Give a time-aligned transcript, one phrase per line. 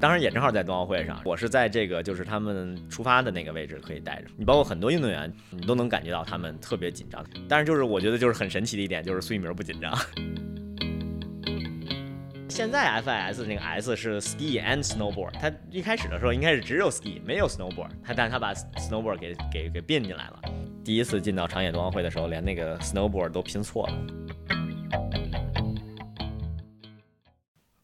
[0.00, 4.28] 当然也正好在冬奥会上，我是在这个就是他们出发的那个位置可以带着。
[4.36, 7.24] 你包括很多运动员，你都能感觉到他们特别紧张。
[7.48, 9.92] 但是就是我觉得就是很神奇的一点，就是苏翊鸣不紧张。
[12.48, 20.40] 现在 FIS 那个 S 是 ski and snowboard，它一开始的时候应该是只有 ski 没有 snowboard，它但它把 snowboard 给给给并进来了。
[20.84, 23.94] 第一次进到长野冬奥会的时候，连那个 snowboard 都拼错了。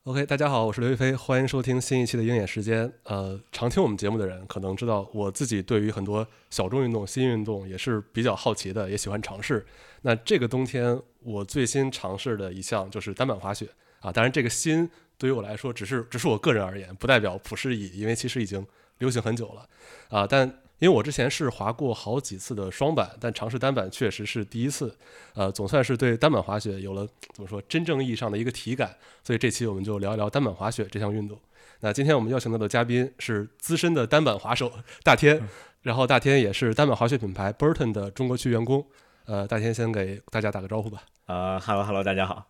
[0.07, 2.93] OK，大家好，我是刘亦菲，欢迎收听新一期的鹰眼时间。
[3.05, 9.65] 呃，常听我们节目的人可能知道，我自己对于很多小众运动、新运动也是比较好奇的，也喜欢尝试。
[10.03, 13.67] 那这个冬天，我最新尝试的一项就是单板滑雪。
[14.01, 14.87] 啊，当然这个新
[15.17, 18.63] 对于我来说只是只是我个人而言，不代表普适意，因为其实已经
[18.99, 19.67] 流行很久了。
[20.11, 24.95] 啊，但因为我之前是滑过好几次的双板，但尝试单板确实是第一次。
[25.35, 28.95] 呃，总算是对单板滑雪有了怎么说真正意义上的一个体感。
[29.23, 31.39] 所以这期我们就聊一聊单板滑雪这项运动。
[31.81, 35.41] 那今天我们邀请到的嘉宾是资深的单板滑手大天，
[35.83, 38.85] 然后大天也是单板滑雪品牌 Burton 的中国区员工。
[39.27, 41.03] 呃，大天先给大家打个招呼吧。
[41.27, 42.47] 呃哈喽哈喽，大家好。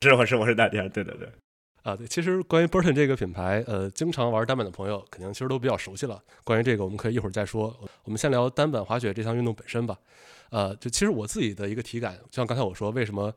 [0.00, 1.28] 是我是我是大天，对对对，
[1.84, 6.18] 啊对，其实关于 Burton 这个品牌，呃，经常玩单板的朋友肯定其实都比较熟悉了。
[6.42, 7.78] 关于这个，我们可以一会儿再说。
[8.04, 9.94] 我们先聊单板滑雪这项运动本身吧。
[10.48, 13.30] 呃，就其实我自己的一个体感，就像刚才我说，为什么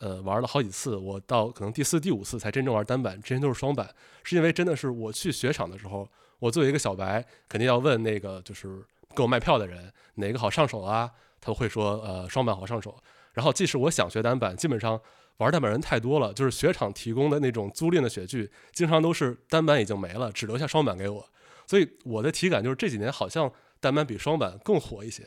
[0.00, 3.88] 呃玩了好几次，我到可能第四、第五次才真正玩单板，之前都是双板，
[4.22, 6.06] 是因为真的是我去雪场的时候，
[6.38, 12.94] 我作为一个小白，肯定要问那个就是给我卖票的人哪个好上手啊，他会说呃双板好上手。
[13.32, 15.00] 然后即使我想学单板，基本上。
[15.38, 21.28] 玩单板人太多了，就是雪场提供的那种租赁的雪具，经常都是单板已经没了，只留下双板给我。
[21.66, 25.24] 所以我的体感就是这几年好像单板比双板更火一些。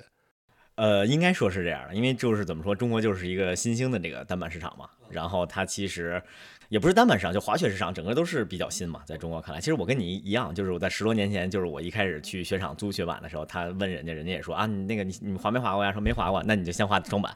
[0.76, 6.22] 呃，应该说是这样的，因为就是怎么说，中国就是一个新兴的这个单板市场嘛，然后它其实。
[6.70, 9.02] 也不是单板市场，就滑雪市场，整个都是比较新嘛。
[9.03, 15.91] 在中国看来，其实我跟你一样，就是我在十多年前，就是我一开始去雪场租雪板的时候，他问人家，人家也说啊，你那个你你滑没滑过呀？
[15.91, 17.35] 说没滑过，那你就先滑双板。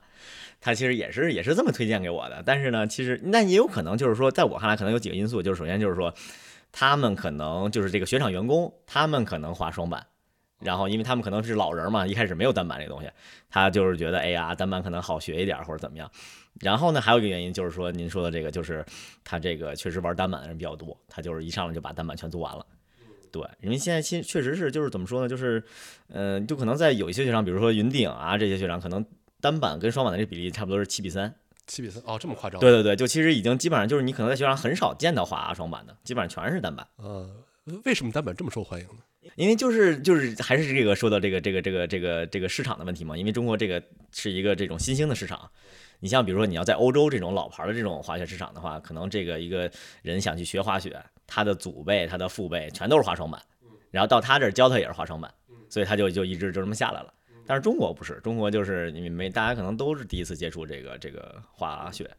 [0.61, 2.44] 他其实也是也是这么推荐给我的。
[2.45, 6.13] 但是呢，其实那也有可能就是说，在我看来，可能有几个因素，就是首先就是说，
[6.71, 10.05] 他们可能就是这个雪场员工，他们可能滑双板，
[10.59, 13.09] 然后因为他们可能是老人嘛，一开始没有单板这个东西，
[13.50, 16.07] 他就是觉得哎呀，单板可能好学一点或者怎么样。
[16.61, 18.85] 然后呢，还有一个原因就是说，您说的这个就是
[19.23, 22.65] 他这个确实玩单板的人比较多，他就是一上来就把单板全做完了。
[23.31, 25.63] 对，因为现在其确实是就是怎么说呢，就是
[26.09, 29.03] 嗯，就可能在有一些雪场，比如说云顶啊这些雪场，可能
[29.41, 31.33] 单板跟双板的这比例差不多是七比三。
[31.65, 32.59] 七比三哦，这么夸张？
[32.59, 36.87] 对对对，就其实已经基本上就是你可能在雪场很少见到滑双板的，基本上全是单板。
[36.97, 37.27] 呃，
[37.85, 39.31] 为什么单板这么受欢迎呢？
[39.35, 43.81] 因为就是就是还是这个说到这个这个这个这个这个市场的问题嘛，因为中国这个
[44.11, 45.49] 是一个这种新兴的市场。
[46.03, 49.71] 你像比如说你要在欧洲这种老牌的这种滑雪市场的话，可能这个一个
[50.01, 53.41] 人想去学滑雪，他的祖辈、他的父辈全都是滑双板，
[53.89, 55.33] 然后到他这儿教他也是滑双板，
[55.69, 57.13] 所以他就就一直就这么下来了。
[57.45, 62.11] 但是中国不是，中国就是你没大家可能都是第一次接触这个这个滑雪，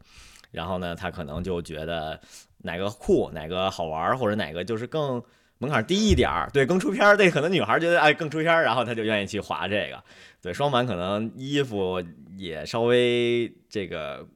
[0.50, 2.18] 然后呢，他可能就觉得
[2.56, 5.22] 哪个酷、哪个好玩，或者哪个就是更。
[5.58, 10.02] 门槛低一点儿，对，更出片儿，对，可能女孩觉得哎更出片儿，然后她就愿意去滑这个。
[10.44, 12.04] 对，双板可能衣服
[12.36, 14.28] 也稍微这个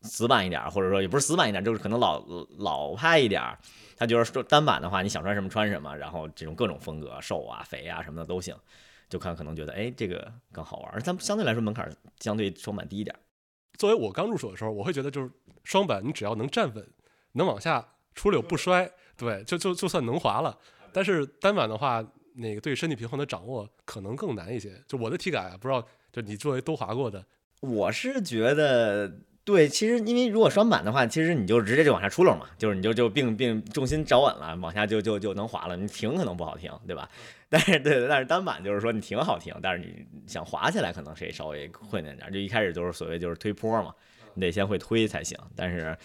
[0.00, 2.20] 死板一点，或者说也不是死板一点，就是可能老
[2.58, 3.40] 老派一点。
[3.96, 8.56] 他就是说单板的话，你想穿什么穿什么，然后这种各种风格，瘦啊、肥啊什么的都行。
[9.08, 13.14] 就看可能觉得哎这个更好玩，但相对来说门槛相对双板低一点。
[13.78, 15.30] 作为我刚入手的时候，我会觉得就是
[15.62, 16.84] 双板，你只要能站稳，
[17.34, 17.86] 能往下
[18.16, 18.90] 出溜不摔。
[19.16, 20.58] 对，就就就算能滑了，
[20.92, 24.82] 但是单板的话，那个对身体平衡的掌握可能更难一些。
[24.86, 27.24] 就我的体感啊，不知道，就你作为都滑过的，
[27.60, 29.12] 我是觉得
[29.44, 29.68] 对。
[29.68, 35.76] 其实因为如果双板的话，其实你就直接就往下出溜嘛，就是你就就并并重心找稳了，往下就就就能滑了。
[35.76, 37.08] 你停可能不好停，对吧？
[37.48, 42.32] 但是对，但是单板就是说你停好停，但是你想滑起来可能谁稍微困难点。
[42.32, 43.94] 就一开始就是所谓就是推坡嘛，
[44.34, 45.38] 你得先会推才行。
[45.54, 45.96] 但是，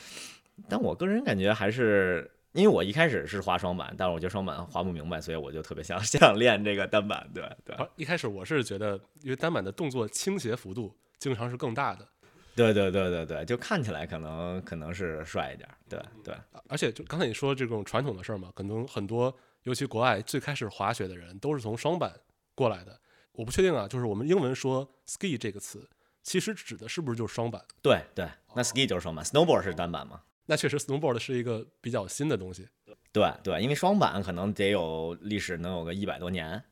[0.67, 2.29] 但我个人感觉还是。
[2.53, 7.29] 因为我一开始是滑双板，但是我觉得双板滑不明白，所以我就特别想 想练这个单板。
[7.33, 12.07] 对对，一开始我是觉得，因为单板的动作倾斜幅度经常是更大的。
[12.55, 15.69] 对对对对对，就看起来可能可能是帅一点。
[15.87, 16.35] 对对，
[16.67, 22.11] 而且就刚才你说这种传统的事儿嘛，可能很多，尤其国外最开始滑雪的人都是从双板
[22.55, 22.99] 过来的。
[23.33, 25.87] 我不确定啊，就是我们英文说 ski 这个词，
[26.23, 27.63] 其实指的是不是就是双板？
[27.83, 30.21] 对对，那 ski 就是双板，snowboard 是单板吗？
[30.47, 32.67] 那确实，snowboard 是一个比较新的东西。
[33.11, 36.63] 对对，因为双板可能得有历史，能有个一百多年。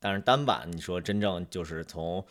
[0.00, 2.24] 但是单板，你说真正就是从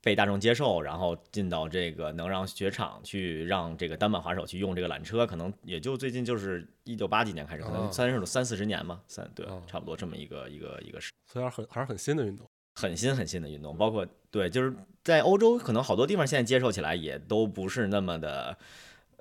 [0.00, 12.46] 被大众接受，然后进到这个能让雪场去让这个单板滑手去用这个缆车，可能也就最近就是一九八几年开始，可能哦三十三四十年嘛，三对哦，差不多这么一个一个一个时虽然很还是很新的运动。
[12.76, 14.74] 很新很新的运动，包括对，就是
[15.04, 18.56] 在欧洲，可能好多地方现在接受起来也都不是那么的呃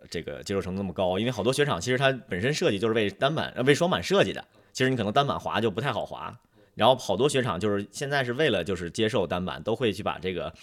[0.10, 6.38] 这个接受程度那么高，因为好多雪场其实它本身设计就是为单板为双板设计的，其实你可能单板滑就不太好滑，
[6.76, 10.54] 然后好多雪场就是现在是为了就是接受单板，都会去把这个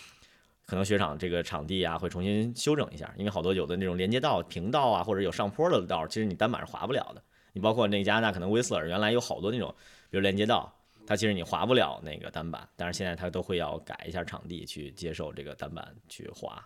[0.67, 7.23] 可能雪场这个场地啊会重新修整一下，因为好多有的那种连接道、平道啊或者有上坡的道，其实你单板是滑不了的。
[7.53, 9.75] 你包括那个加拿大可能威斯勒原来有好多那种，
[10.09, 10.73] 比如连接道，
[11.05, 16.65] 它其实你滑不了那个单板，但是现在它都会要改一下场地去接受这个单板去滑。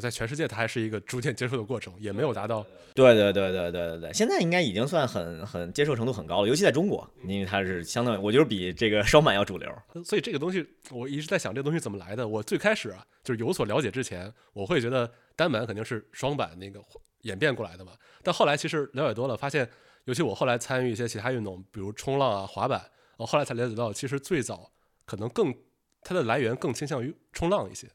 [0.00, 2.62] 在全世界，它还是一个逐渐接受的过程，也没有达到。
[2.94, 9.70] 对对对对对对对，现在应该已经算很很接受程度很高了，尤其在中国，因为它是相当于我觉得比这个双板要主流。
[10.04, 12.28] 所以这个东西，我一直在想这个东西怎么来的。
[12.28, 16.78] 我最开始啊，就是有所了解之前，我会觉得单板肯定是双板那个
[17.22, 17.92] 演变过来的嘛。
[18.22, 19.66] 但后来其实了解多了，发现，
[20.04, 22.82] 尤其我后来参与一些其他运动，比如冲浪啊、滑板，
[23.16, 24.70] 我后来才了解到，其实最早
[25.06, 25.54] 可能更
[26.02, 27.88] 它的来源更倾向于冲浪一些。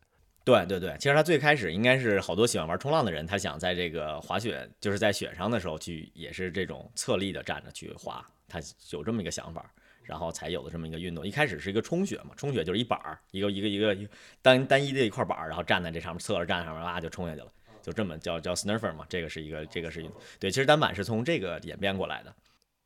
[0.43, 8.59] 对对对，其实他最开始应该是好多喜欢玩冲浪的人，他想在这个滑雪，就是在雪上的时候去，也是这种侧立的站着去滑，他
[8.91, 9.71] 有这么一个想法，
[10.03, 11.25] 然后才有的这么一个运动。
[11.25, 14.11] 一开始是一个冲雪嘛，冲雪就是一板儿，一个一个一个一个
[14.41, 17.47] 单单一的一块板儿，然后站在这上面，侧着站上面，哇就冲下去了，
[17.83, 20.09] 就这么叫叫 snurfer 嘛，这个是一个这个是一
[20.39, 22.35] 对，其实单板是从这个演变过来的。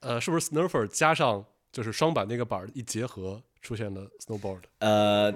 [0.02, 4.62] 呃，是不是 snurfer 加上就是双板那个板儿一结合，出现了 snowboard？
[4.80, 5.34] 呃，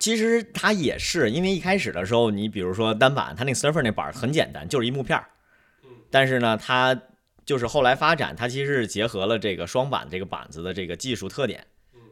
[0.00, 5.28] 其实它也是，因为一开始的时候，你比如说单板，它那个 surfer 那板儿很简单，就是一木片儿。
[6.10, 7.00] 但是呢，它
[7.44, 11.64] 就是后来发展，它其实是结合了这个双板这个板子的这个技术特点，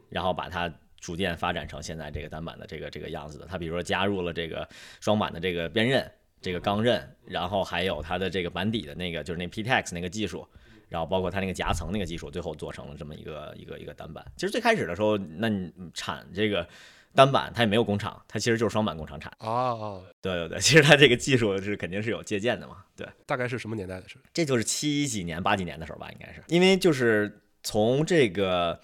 [0.07, 3.45] 然后把它逐渐发展成现在这个单板的这个这个样子的。
[3.45, 4.65] 它比如说加入了这个
[5.01, 6.09] 双板的这个边刃、
[6.39, 10.47] 这个钢刃，然后还有它的这个板底的那个就是那 PTX 那个技术。
[10.87, 14.25] 然后包括它那个夹层那个技术，最后做成了这么一个一个一个单板。
[14.35, 16.67] 其实最开始的时候，那你产这个
[17.15, 19.31] 单板，它也没有工厂，它其实就是双板工厂产。
[19.39, 22.77] 啊啊，对对对， 其实它这个技术是肯定是有借鉴的嘛。
[22.95, 24.17] 对，大概是什么年代的事？
[24.33, 26.43] 这就是七几年、八几年的时候吧，应该是。
[26.47, 28.79] 因为就是从这个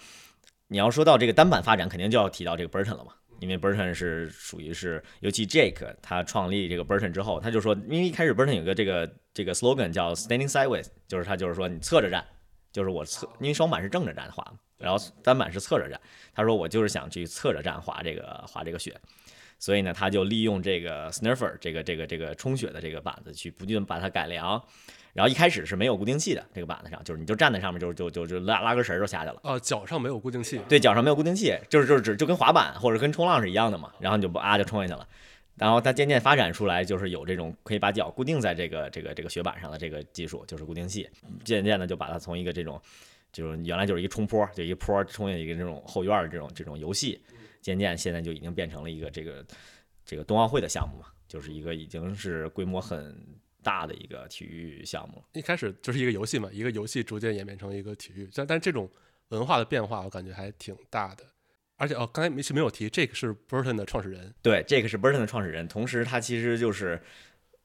[0.68, 3.14] 你要说到这个单板发展，肯定就要提到这个 Burton 了嘛。
[3.42, 12.26] 因为 Burton 是属于是，尤其 Jake 他创立这个 Burton 之后，他就说，因为一开始 Burton 有个这个这个 slogan 叫 Standing Sideways，就是他就是说你侧着站，
[12.76, 14.46] 就是我侧，因为双板是正着站滑，
[14.78, 15.98] 然后单板是侧着站。
[16.34, 18.94] 他说我就是想去侧着站滑这个滑这个雪，
[19.60, 24.62] 所以呢，他就利用这个 snuffer 这个这个这个冲雪的这个板子去不断把它改良。
[25.14, 29.40] 然后一开始是没有固定器的，这个板子上就是你就站在上面就就就就拉拉根绳就下去了。
[29.44, 30.60] 啊，脚上没有固定器。
[30.68, 33.94] 对，脚上没有固定器，就是就是只就跟滑板或者跟冲浪是一样的嘛。
[34.02, 35.08] 然后你就不啊就冲下去了。
[35.56, 41.10] 然后它渐渐发展出来，就是有这种可以把脚固定在这个这个这个雪板上的这个技术，就是固定器。
[41.44, 42.82] 渐渐的就把它从一个这种
[43.32, 47.22] 就是原来就是一冲坡，就一坡冲下一个这种后院的这种这种游戏，
[47.62, 49.46] 渐渐现在就已经变成了一个这个
[50.06, 53.18] 这个冬奥会的项目嘛，就是一个已经是规模很
[53.64, 55.24] 大的一个体育项目。
[55.34, 58.90] 一开始就是一个游戏嘛，一个游戏逐渐演变成一个体育，但但这种
[59.30, 61.24] 文化的变化，我感觉还挺大的。
[61.78, 67.02] 而且哦，刚才没没有提，这个是 Burton 的创始人，对，这个是 Burton 的创始人，同时他其实就是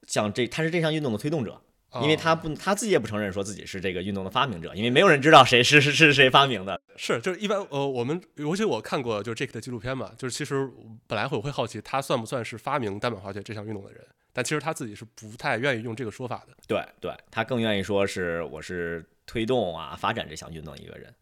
[0.07, 1.61] 像这，他是这项运动的推动者，
[2.03, 6.81] 因为他哦不他自己也不承认说自己是这个运动的发明者，因为没有人知道谁是是是谁发明的。
[6.97, 10.69] 是就是一般呃，我们尤其我看过就是 Jake 的纪录片嘛，就是其实
[11.07, 16.57] 本来会我会好奇他算不算是发明单板滑雪这项运动的人，但其实他自己是不太愿意用这个说法的。
[16.67, 21.15] 对对，他更愿意说是我是推动啊发展这项运动一个人。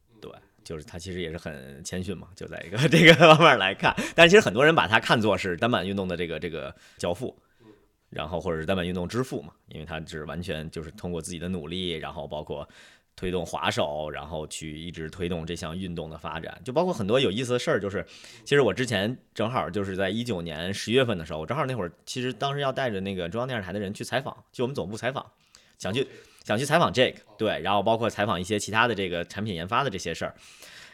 [0.69, 3.97] 就是他其实也是很谦逊嘛，就在一个 这个方面来看。
[4.15, 7.35] 但其实很多人把他看作是单板运动的这个这个教父。
[8.11, 12.67] 然后或者是单板运动之父嘛，因为他是完全就是通过自己的努力，然后包括
[13.15, 17.79] 推动滑手，然后去一直推动这项运动的发展，就包括很多有意思的事儿。
[17.79, 18.03] 就是
[18.45, 25.31] 其实我之前正好就是在一九年十月份的时候，我正好那会儿其实当时要带着那个中央电视台的人去采访，去我们总部采访，
[25.77, 26.07] 想去
[26.49, 30.35] 想去采访 Jake，对，然后包括采访一些其他的这个产品研发的这些事儿。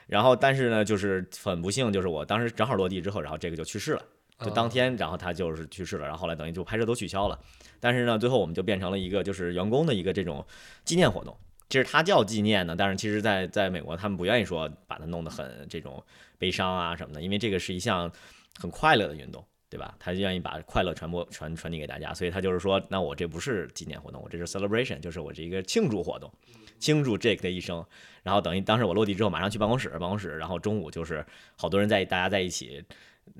[0.08, 4.02] 然后但是呢，就是很不幸，就是我当时正好落地之后，然后这个就去世了。
[4.40, 7.38] 就当天，然后他就是去世了，然后后来等于就拍摄都取消了。
[7.78, 10.44] 但是呢，最后我们就变成了一个就是员工的一个这种
[10.84, 11.36] 纪念活动。
[11.68, 16.02] 其实它叫纪念呢，但是其实在在美国他们不愿意说把它弄得很这种
[16.36, 18.10] 悲伤啊什么的，因为这个是一项
[18.58, 19.92] 很快乐的运动，对吧？
[19.98, 26.32] 他愿意把快乐传播传传递给大家，所以他就是说，那我这不是纪念活动，我这是 celebration，就是我这一个庆祝活动，
[26.78, 27.84] 庆祝 Jake 的一生。
[28.22, 31.26] 然后等于当时我落地之后，马上去办公室，办公室，然后中午就是
[31.56, 32.84] 好多人在大家在一起。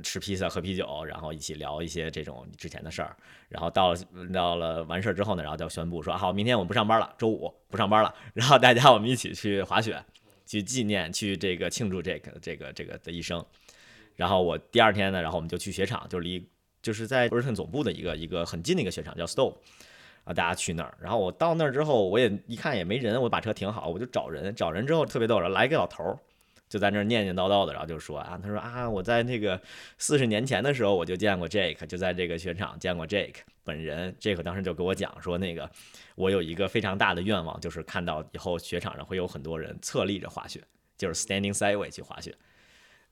[0.03, 3.15] 吃披萨、喝啤酒，然后一起聊一些这种之前的事儿。
[3.51, 3.99] 然后到了
[4.33, 8.13] 到了完事儿之后呢，然后就宣布说好，明天我们不上班了，周五不上班了。
[8.33, 10.03] 然后大家我们一起去滑雪，
[10.47, 13.45] 去纪念，去这个庆祝这个这个这个的一生。
[14.17, 16.49] 然后我第二天呢，然后我们就去雪场，就离
[16.83, 19.55] 就是在 Burton 总部的一个一个很近的一个雪场，叫 Stowe。
[20.25, 26.19] 啊，大家去那儿，然后我到那儿之后，我也一看也没人，我把车停好，我就找人，找人之后特别逗，然后来一个老头儿，
[26.67, 29.61] 就在那儿念念叨叨的，然后就说啊，他说啊，我在那个
[29.99, 35.71] 四十年前的时候我就见过 Jake，就在这个雪场见过 Jake 本人，Jake 当时就给我讲说，那个
[36.15, 40.63] 我有一个非常大的愿望，就是看到以后雪场上会有很多人侧立着滑雪，
[40.97, 42.35] 就是 standing sideways 去滑雪。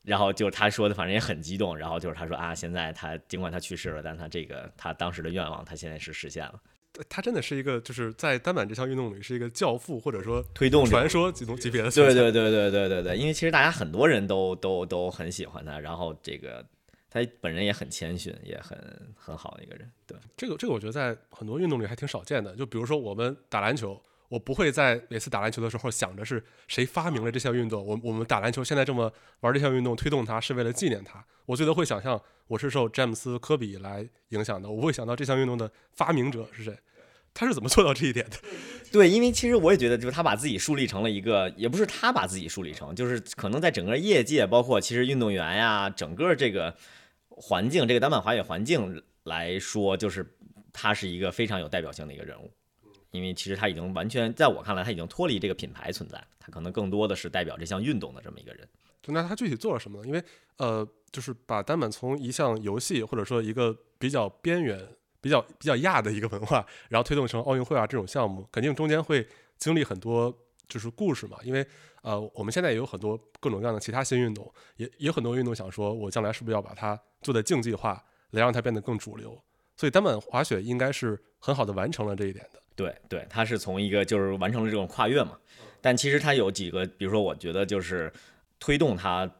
[0.02, 1.76] 然后就他说的，反正也很激动。
[1.76, 6.60] 然后就是他说啊，现在他尽管他去世了，但他这个他当时的愿望，他现在是实现了。
[7.08, 11.90] 他真的是一个，就是在单板这项运动里是一个教父，或者说推动传说级级别的。
[11.90, 16.62] 对对对对对对对，因为其实大家很多人都都都很喜欢他，然后这个
[17.08, 18.78] 他本人也很谦逊，也很
[19.14, 19.90] 很好的一个人。
[20.06, 22.54] 对，这个这个我觉得在很多运动里还挺少见的。
[22.56, 24.02] 就比如说我们打篮球。
[24.32, 27.84] 我不会在每次打篮球的时候想着是谁发明了这项运动。
[27.84, 31.22] 我我们打篮球现在这么玩这项运动，推动它是为了纪念它。
[31.44, 34.70] 我最多会想象我是受詹姆斯科比来影响的。
[34.70, 36.74] 我不会想到这项运动的发明者是谁，
[37.34, 38.38] 他是怎么做到这一点的？
[38.90, 46.74] 对，因为其实我也觉得，就是他把自己树立成了一个，也不是他把自己树立成，就是可能在整个业界，包括其实运动员呀，整个这个
[47.28, 50.26] 环境，这个单板滑雪环境来说，就是
[50.72, 52.50] 他是一个非常有代表性的一个人物。
[53.12, 58.66] 因为其实他已经完全，在我看来，他已经脱离这个品牌存在，他可能更多的是代表这项运动的这么一个人。
[59.06, 60.06] 那他具体做了什么呢？
[60.06, 60.24] 因为
[60.56, 64.80] 呃，就是把单板从一项游戏或者说一个比较边缘、
[65.20, 69.26] 比较比较亚的一个文化，然后推动成奥运会啊这种项目，肯定中间会
[69.58, 70.32] 经历很多
[70.68, 71.36] 就是故事嘛。
[71.42, 71.66] 因为
[72.02, 79.36] 呃，我们现在也有很多各种各样的其他新运动，也也有很多运动想说，我将来是不是要把它做的竞技化，来让它变得更主流？
[79.76, 82.60] 所以单板滑雪应该是很好的完成了这一点的。
[82.74, 85.38] 对对，他是从一个就是完成了这种跨越嘛，
[85.80, 88.10] 但其实他有几个，比如说我觉得就是
[88.58, 89.30] 推动他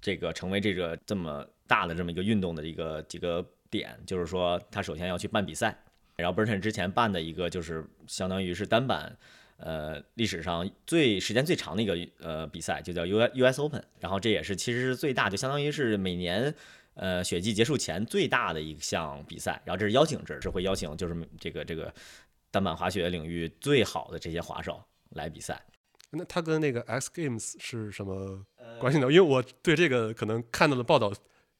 [0.00, 5.76] 这个成为这个这么大的这么一个运动的一个几个点，就是说他首先要去办比赛，
[6.14, 9.16] 然后 Burton 之前办的一个就是相当于是单板，
[9.56, 16.54] 呃历史上最时间最长的一个呃比赛，就叫 U U S Open，然后这也是其实是最大，就相当于是每年
[16.96, 21.94] 呃雪季结束前最大的一项比赛，然后这是邀请制，是会邀请就是这个这个。
[22.48, 25.60] 单板滑雪领域最好的这些滑手来比赛，
[26.10, 28.42] 那他跟那个 X Games 是什么
[28.80, 29.12] 关系呢？
[29.12, 31.12] 因为我对这个可能看到的报道。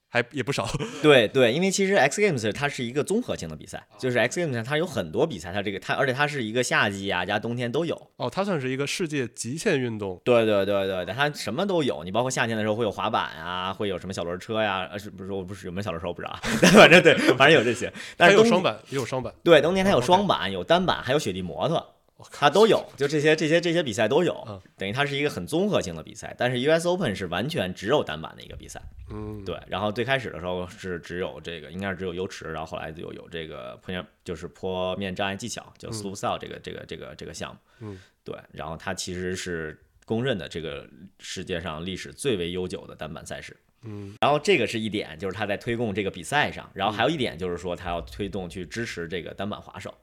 [0.09, 0.67] 还也不少，
[1.03, 7.95] 对对，因为其实 X Games 它是一个综合性的比赛，就是 X Games 它有很多比赛，它这个它而且它是一个夏季啊加冬天都有。
[8.17, 10.21] 哦，它算是一个世界极限运动。
[10.25, 16.39] 对对对对对，它什么都有，你包括夏天的时候会有滑板啊，会有什么小轮车呀，呃是不是我不是有没有小轮车我不知道，
[16.73, 17.93] 反正对，反正有这些。
[18.17, 19.35] 但是有双板，也有双板。
[19.43, 21.96] 对，冬天它有双板，有单板，还有雪地摩托。
[22.33, 26.35] 它都有，就这些这些这些比赛都有，等于它是一个很综合性的比赛。
[26.39, 29.61] 但是 US Open 是完全只有单板的一个比赛，嗯，对。
[29.67, 38.35] 然后最开始的时候是只有这个，应该是只有优池，然后后来就有这个坡面，就是坡面障碍技巧，叫 Slope Style 这个这个这个这个项目，嗯，对。
[38.51, 44.15] 然后它其实是公认的这个世界上历史最为悠久的单板赛事，嗯。
[44.23, 46.71] 然后这个是一点，就是他在推动这个比赛上。
[46.73, 49.95] 然后还有一点就是说，他要推动去支持这个单板滑手。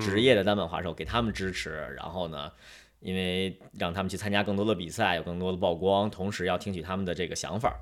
[0.00, 2.50] 职业的单板滑手给他们支持，然后呢，
[3.00, 7.74] 因为让他们去参加更多的比赛，有更多的曝光，同时要听取他们的这个想法，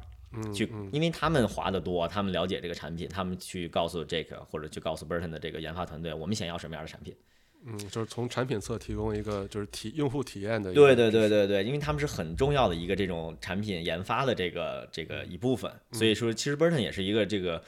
[0.55, 7.15] 去，因为他们滑的多，他们了解这个产品，他们去告诉 Jake 或者去告诉 Burton 的这个研发团队，我们想要什么样的产品。
[7.63, 10.73] 嗯，就是从产品侧提供一个就是体用户体验的。
[10.73, 17.63] 对对对对对，因为他们是很重要的一个这种产品研发的这个这个一部分，所以说其实 Burton 也是一个这个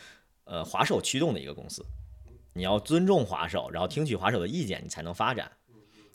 [0.44, 1.84] 呃滑手驱动的一个公司。
[2.52, 5.50] 你要尊重滑手，然后听取滑手的意见，你才能发展。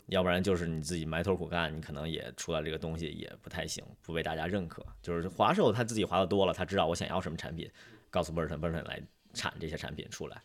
[0.06, 4.82] 要不然就是你自己埋头苦干，你可能也出来这个东西也不太行，不被大家认可。
[5.02, 7.70] 就是滑手他自己滑的多了，他知道我想要什么产品，
[8.08, 9.02] 告诉 Burton，Burton 来
[9.34, 10.40] 产这些产品出来。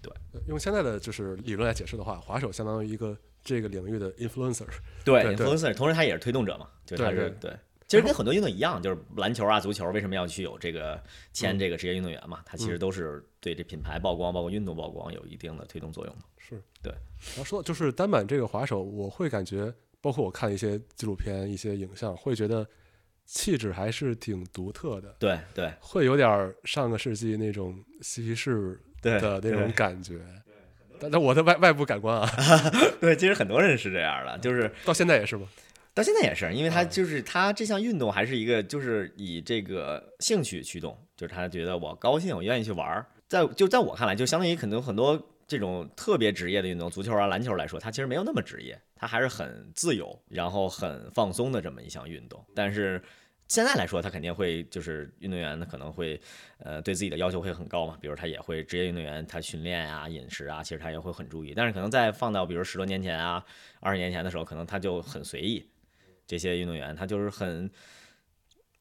[0.00, 0.10] 对，
[0.48, 4.66] 用现在的就是理论来解释的话，滑手相当于一个这个领域的 influencer。
[5.04, 7.54] 对，influencer，同时他也是推动者嘛，就他是对。
[7.92, 10.98] 其实跟很多运动一样，就是篮球啊、足球，为什么要去有这个
[11.34, 12.40] 签这个职业运动员嘛？
[12.46, 16.16] 它其实都是对这品牌曝光，包括运动曝光有一定的推动作用。
[16.38, 16.90] 是对。
[16.90, 19.70] 然后说就是单板这个滑手，我会感觉，
[20.00, 22.66] 包括我看一些纪录片、一些影像，会觉得
[23.26, 25.14] 气质还是挺独特的。
[25.18, 30.18] 对对，会有点上个世纪那种嬉皮士的那种感觉。
[30.98, 32.26] 但但我的外外部感官啊，
[33.02, 35.46] 对，其实很多人是这样的，就是到现在也是吗？
[35.94, 43.06] 到现在也是，因为他就是他这项运动还是一个就是以这个兴趣驱动，就是他觉得我高兴，我愿意去玩儿。
[43.28, 52.42] 在就在我看来，就相当于可能很多这种特别职业的运动，足球啊、篮球来说，它其实没有那么职业，它还是很自由，然后很放松的这么一项运动。
[52.54, 53.02] 但是
[53.48, 56.18] 现在来说，他肯定会就是运动员，他可能会
[56.58, 61.52] 呃对自己的要求会很高嘛，比如他也会职业运动员，他训练啊、饮食啊，其实他也会很注意。
[61.54, 63.44] 但是可能再放到比如十多年前啊、
[63.80, 65.68] 二十年前的时候，可能他就很随意。
[66.26, 67.70] 这些运动员他就是很，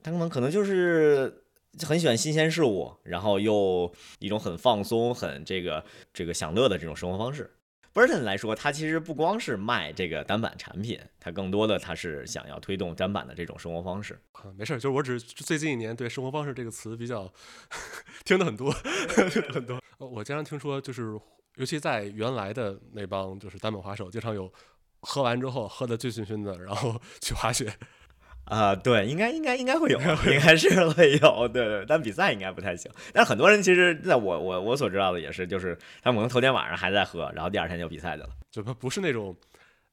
[0.03, 1.43] 他们可能就是
[1.87, 5.83] 很喜欢新鲜事物，然后又一种很放松、很这个
[6.13, 7.49] 这个享乐的这种生活方式。
[7.93, 14.17] Burton 来说，他其实不光是卖这个单板产品，他更多的他是想要推动单板的这种生活方式。
[14.31, 17.29] 啊，没事，就是我只是最近一年对“生活方式”这个词比较
[18.23, 18.71] 听的很多，
[19.51, 19.81] 很多。
[19.97, 21.19] 我经常听说，就是
[21.55, 24.49] 尤其在原来的那帮就是单板滑手，经常有
[25.01, 27.73] 喝完之后喝的醉醺醺的，然后去滑雪。
[28.45, 32.91] 啊、对，应该应该应该会有，应该是会有，对对，但比赛应该不太行。
[33.13, 38.29] 但是很多人其实在我我我所知道的也是，就是他们可能头天晚上还在喝，然后第二天就比赛去了。
[38.49, 39.33] 就他不是那种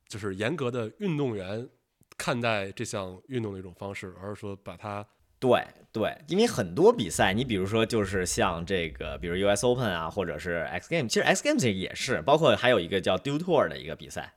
[0.08, 1.68] 就是严格的运动员
[2.16, 5.06] 看待这项运动的一种方式，而是说把它
[5.38, 5.62] 对
[5.92, 14.32] 对，因为很多比赛，你比如说就是像这个，比如 US Open 啊，或者是 X Game，其实 X Games 这个也是，包括还有一个叫 Dew Tour 的一个比赛，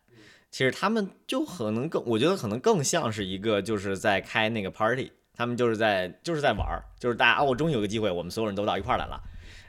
[0.52, 9.20] 其实他们就可能更，我觉得可能更像是一个就是在开那个 party，他们就是在就是在玩儿，就是大家啊，我终于有个机会，我们所有人都到一块儿来了，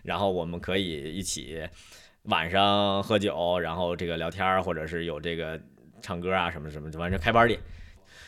[0.02, 1.66] 然后我们可以一起
[2.24, 5.60] 晚上喝酒，然后这个聊天儿，或者是有这个
[6.02, 7.58] 唱歌啊什么什么，反正开 party。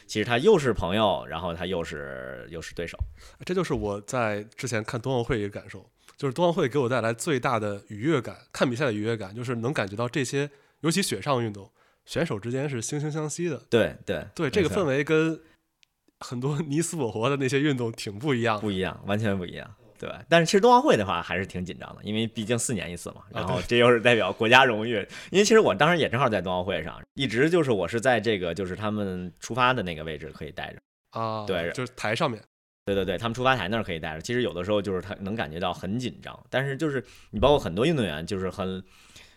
[0.06, 2.96] 其实他又是朋友，然后他又是又是对手。
[3.44, 5.84] 这就是我在之前看冬奥会一个感受，
[6.16, 11.70] 就是冬奥会给我带来最大的愉悦感，看比赛的愉悦感，就是能感觉到这些，尤其雪上运动，
[12.04, 13.60] 选手之间是惺惺相惜的。
[13.70, 15.40] 对对对，这个氛围跟
[16.20, 18.60] 很多你死我活的那些运动挺不一样的。
[18.60, 19.74] 不一样，完全不一样。
[19.96, 24.96] 对，但是其实冬奥会的话还是挺紧张的，因为毕竟四年一次嘛，然后这又是代表国家荣誉。
[25.30, 31.20] 因为其实我当时也正好在冬奥会上，一直就是我是在这个就是他们出发的那个位置可以待着。
[31.20, 32.42] 啊，对就是台上面，
[32.84, 34.20] 对对对，他们出发台那儿可以待着。
[34.20, 38.82] 其实有的时候就是他能感觉到很紧张，但是就是你包括很多运动员，就是很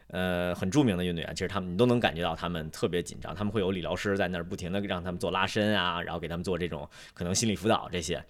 [0.10, 8.24] 呃很著名的运动员，其实他们你都能感觉到他们特别紧张，他们会有理疗师在那儿不停的让他们做拉伸啊，然后给他们做这种可能心理辅导这些。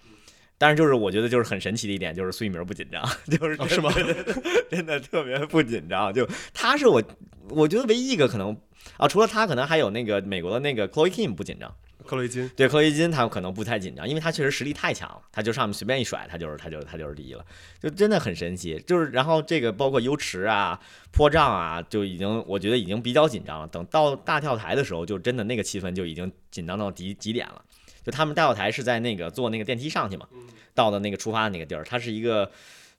[0.60, 4.24] 但是就是我觉得就是很神奇的一点，就是苏一鸣不紧张， 就是哦是吗真的
[4.70, 6.12] 真的特别不紧张。
[6.12, 7.02] 就他是我
[7.50, 8.56] 我觉得唯一一个可能
[8.96, 11.72] 啊，除了他，可能还有那个美国的那个 Chloe Kim 不紧张。
[12.08, 17.44] 克洛伊金对，克洛伊金他可能不太紧张，因为他确实实力太强了，他就上面随便一甩，他就是他就是他就是第一了，
[17.80, 18.82] 就真的很神奇。
[18.86, 20.80] 就是然后这个包括优池啊、
[21.12, 23.68] 坡障啊，就已经我觉得已经比较紧张了。
[23.68, 27.62] 等到大跳台的时候，就真的那个气氛就已经紧张到极极点了。
[28.02, 30.26] 就他们大跳台是在那个坐那个电梯上去嘛，
[30.74, 32.50] 到的那个出发的那个地儿，它是一个。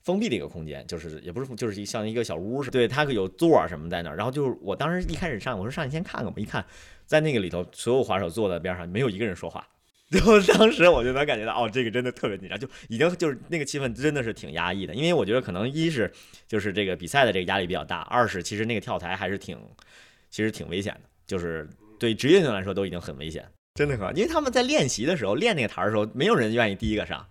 [0.02, 2.72] 封闭的一个空间，就是也不是，就是像一个小屋似的。
[2.72, 4.16] 对，它有座儿什么在那儿。
[4.16, 6.40] 然后就是我当时一开始上，我说上去先看看吧。
[6.40, 6.64] 一看，
[7.10, 9.66] 在那个里头，所有滑手坐在边上，没有一个人说话。
[10.10, 14.94] 然后当时我就能感觉到，哦，这个真的特别紧张，就已经就是那个气氛真的是挺压抑的。
[14.94, 16.08] 因为我觉得可能一是
[16.46, 19.58] 就是这个比赛的这个压力比较大，二是其实那个跳台还是挺，
[20.30, 21.68] 其实挺危险的，就是
[21.98, 23.44] 对职业运动员来说都已经很危险，
[23.74, 27.26] 真的很，因为他们在练习的时候练那个台的时候，没有人愿意第一个上。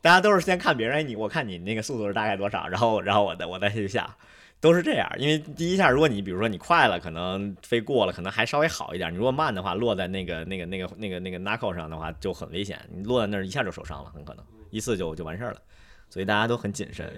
[0.00, 4.16] 大家都是先看别人，哎，你我看你那个速度是大概多少，然后然后我再我再去下，
[4.60, 5.10] 都是这样。
[5.18, 15.60] 因为第一下，如果你比如说你快了，可能飞过了，可能还稍微好一点；你如果慢的话，落在那个那个那个那个那个 knuckle 上的话就很危险，你落在那儿一下就受伤了，很可能一次就就完事儿了。
[16.08, 17.10] 所以大家都很谨慎。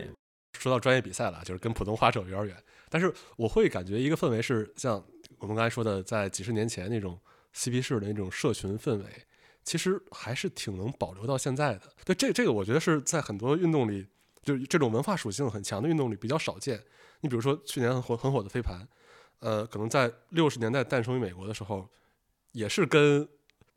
[0.59, 2.57] 说到专业比赛了，就是跟普通滑手有点远，
[2.88, 5.03] 但是我会感觉一个氛围是像
[5.38, 7.16] 我们刚才说的，在几十年前那种
[7.53, 9.05] 嬉皮士的那种社群氛围，
[9.62, 11.83] 其实还是挺能保留到现在的。
[12.05, 14.07] 对，这这个我觉得是在很多运动里，
[14.42, 16.83] 就是这种文化属性很强的运动里比较少见。
[17.20, 18.87] 你比如说去年很火很火的飞盘，
[19.40, 21.88] 呃，可能在六十年代诞生于美国的时候，
[22.52, 23.28] 也是跟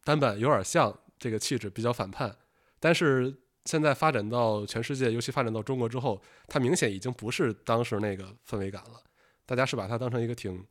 [0.04, 2.36] 单板有点像，这个气质比较反叛，
[2.80, 9.02] 但是现在发展到全世界，尤其发展到中国之后，它明显已经不是当时那个氛围感了。
[9.46, 10.66] 大家是把它当成一个挺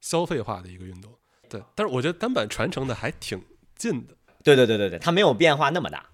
[0.00, 1.12] 消费化的一个运动，
[1.48, 1.62] 对。
[1.74, 3.42] 但是我觉得单板传承的还挺
[3.74, 6.04] 近的，对对对对对，它没有变化那么大。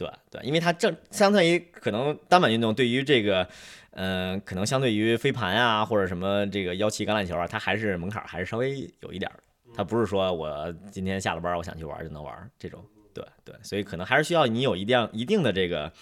[0.00, 3.46] 对对，因为它正相当于可能单板运动对于这个，
[3.90, 9.36] 嗯、可能相对于飞盘啊或者什么这个腰旗橄榄球啊，它还是门槛还是稍微有一点儿。
[9.74, 12.82] 它不是说我今天下了班我想去玩就能玩这种。
[13.12, 15.92] 对对，所以可能还是需要你有一定一定的这个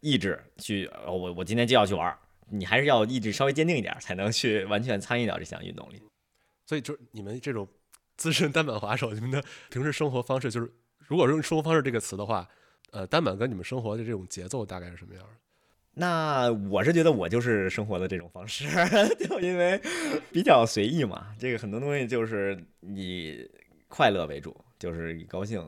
[0.00, 2.12] 意志去，我我今天就要去玩，
[2.50, 6.02] 你还是要意志稍微坚定一点，才能去完全参与到这项运动里。
[6.66, 7.68] 所以就是你们这种
[8.16, 10.72] 资深单板滑手，你们的平时生活方式就是，
[11.06, 12.48] 如果用生活方式这个词的话，
[12.90, 15.30] 呃，单板跟你们生活的这种节奏大概是什么样的？
[15.94, 18.68] 那我是觉得我就是生活的这种方式，
[19.18, 19.80] 就因为
[20.32, 21.34] 比较随意嘛。
[21.38, 23.44] 这个很多东西就是以
[23.88, 25.60] 快乐为主，就是以高兴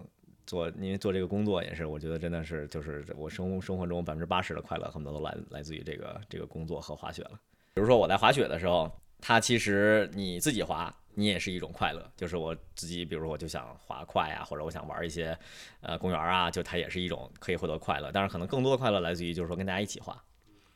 [0.46, 0.68] 做。
[0.78, 7.33] 因为做这个工作也是，我觉得真的是就是我生生活中百分之八十的快乐，很多都来来自于这个这个工作和滑雪了。
[7.74, 8.88] 比如说我在滑雪的时候，
[9.20, 10.94] 它其实你自己滑。
[11.14, 15.37] 你也是一种快乐，就是我自己，比如说我就想滑快啊，或者我想玩一些
[15.80, 18.11] 呃公园啊，就它也是一种可以获得快乐。
[18.14, 20.16] 但是可能更多的快乐来自于就是说跟大家一起滑，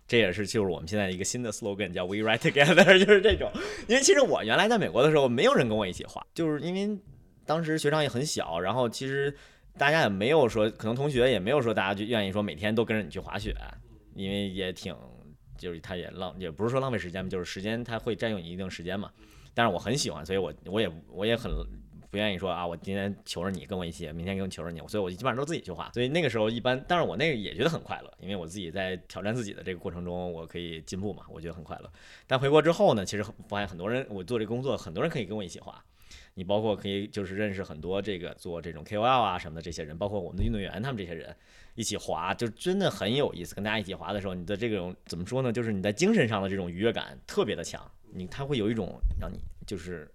[0.08, 3.50] 这也是就是我们现在一个新的 slogan 叫 We Ride Together， 就是这种。
[3.88, 6.98] 因为其实我原来在美国的时候，没有人跟我一起滑，就是因为
[7.46, 9.34] 当时学场也很小，然后其实
[9.78, 13.54] 大家也没有说，可能同学也没有说大家就愿意说每天都跟着你去滑雪，
[14.14, 14.94] 因为也挺
[15.56, 19.10] 就是他也浪，也不是说浪费时间嘛就是时间它会占用你一定时间嘛。
[19.54, 21.50] 但是我很喜欢，所以我我也我也很
[22.10, 25.90] 不愿意说啊，我今天求着你跟我一起，明天跟求着你，所以我基本上都自己去滑。
[25.94, 31.90] 所以那个时候一般，但是我那个也觉得很快乐，因为我自己在挑战自己的这个过程中，我可以进步嘛，我觉得很快乐。
[32.26, 35.82] 但回国之后呢，其实发现很多人，我做这工作，很多人可以跟我一起滑。
[36.34, 41.34] 你包括可以就是认识很多这个做这种 KOL 啊什么的这些人，包括我们的运动员，他们这些人
[41.74, 43.54] 一起滑，就真的很有意思。
[43.54, 45.52] 跟大家一起滑的时候，你的这种怎么说呢？
[45.52, 47.90] 就是你在精神上的这种愉悦感特别的强。
[48.16, 50.08] 你他会有一种让你就是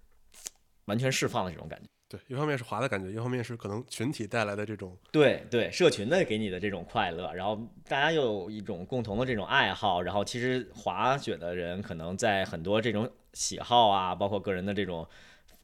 [0.86, 15.06] 完全释放的这种感觉，对，一方面是滑的感觉，一方面是可能群体带来的这种，对对，社群的给你的这种快乐，然后大家又有一种共同的这种爱好，然后其实滑雪的人可能在很多这种喜好啊，包括个人的这种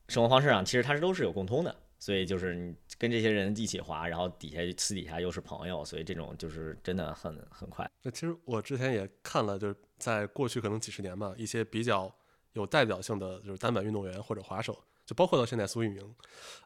[0.09, 7.91] 生活方式上，其实他是都是有共通的，所以就是你跟这些人一起滑，然后底下私底下又是朋友，所以这种就是真的很很快。
[8.03, 12.15] 那其实我之前也看了，就是在过去可能几十年吧，一些比较。
[12.53, 16.15] 有代表性的就是单板运动员或者滑手，就包括到现在苏翊鸣，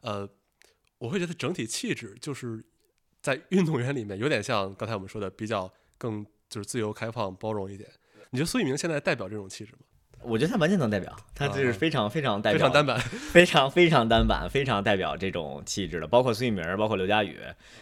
[0.03, 0.25] 呃，
[0.97, 2.63] 我会觉得整体气质就是
[3.21, 7.91] 在运动员里面有点像刚才我们说的比较更就是自由开放包容一点。
[8.29, 9.79] 你觉得苏翊鸣现在代表这种气质吗？
[10.23, 12.99] 我觉得他完全能代表，他就是非常非常代表，非常单板，
[13.31, 16.07] 非常非常单板，非常代表这种气质的。
[16.07, 17.37] 包括苏翊鸣，包括刘佳宇，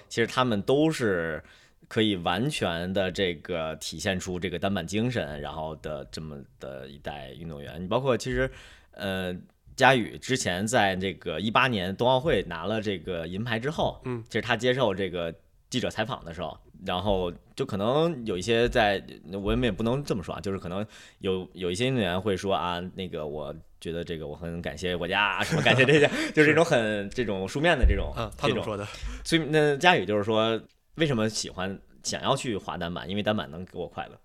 [0.08, 1.44] 其实他们都是。
[1.88, 7.82] 可以完全的这个体现出这个单板精神，然后的这么的一代运动员。
[7.82, 8.48] 你包括其实，
[8.92, 9.36] 呃，
[9.76, 15.34] 佳宇之前在这个一八年冬奥会拿了这个银牌之后，嗯，其实他接受这个
[15.72, 20.86] 记者采访的时候，然后就可能有一些在，我们也不能这么说啊，就是可能
[21.20, 28.86] 有有一些运动员会说啊，那个我觉得这个我很感谢国家，什么感谢这些， 就是这种很这种书面的这种，嗯，他怎么说的？
[29.24, 30.60] 所以那佳宇就是说。
[30.96, 33.10] 为什么喜欢想要去滑单板？
[33.10, 34.20] 因为单板能给我快乐。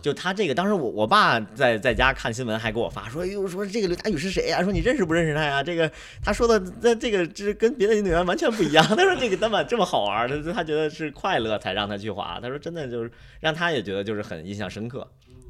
[0.00, 4.62] 就他这个，当时我我爸在在家看新闻，还给我发说：“哎呦，说这个刘佳宇是谁呀？
[4.62, 5.62] 说你认识不认识他呀？
[5.62, 5.90] 这个
[6.22, 8.84] 他说的，那这个这跟别的运动员完全不一样。
[8.96, 12.38] 他说这个单板这么好玩，他他觉得是快乐才让他去滑。
[12.40, 15.06] 他说真的就是让他也觉得就是很印象深刻。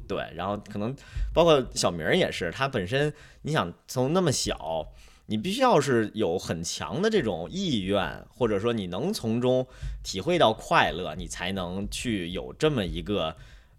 [0.07, 0.95] 对，然后可能
[1.33, 4.87] 包括小明也是，他本身你想从那么小。”
[5.25, 9.65] 你必须要是有很强的这种意愿，或者说你能从中
[10.03, 13.33] 体会到快乐，你才能去有这么一个，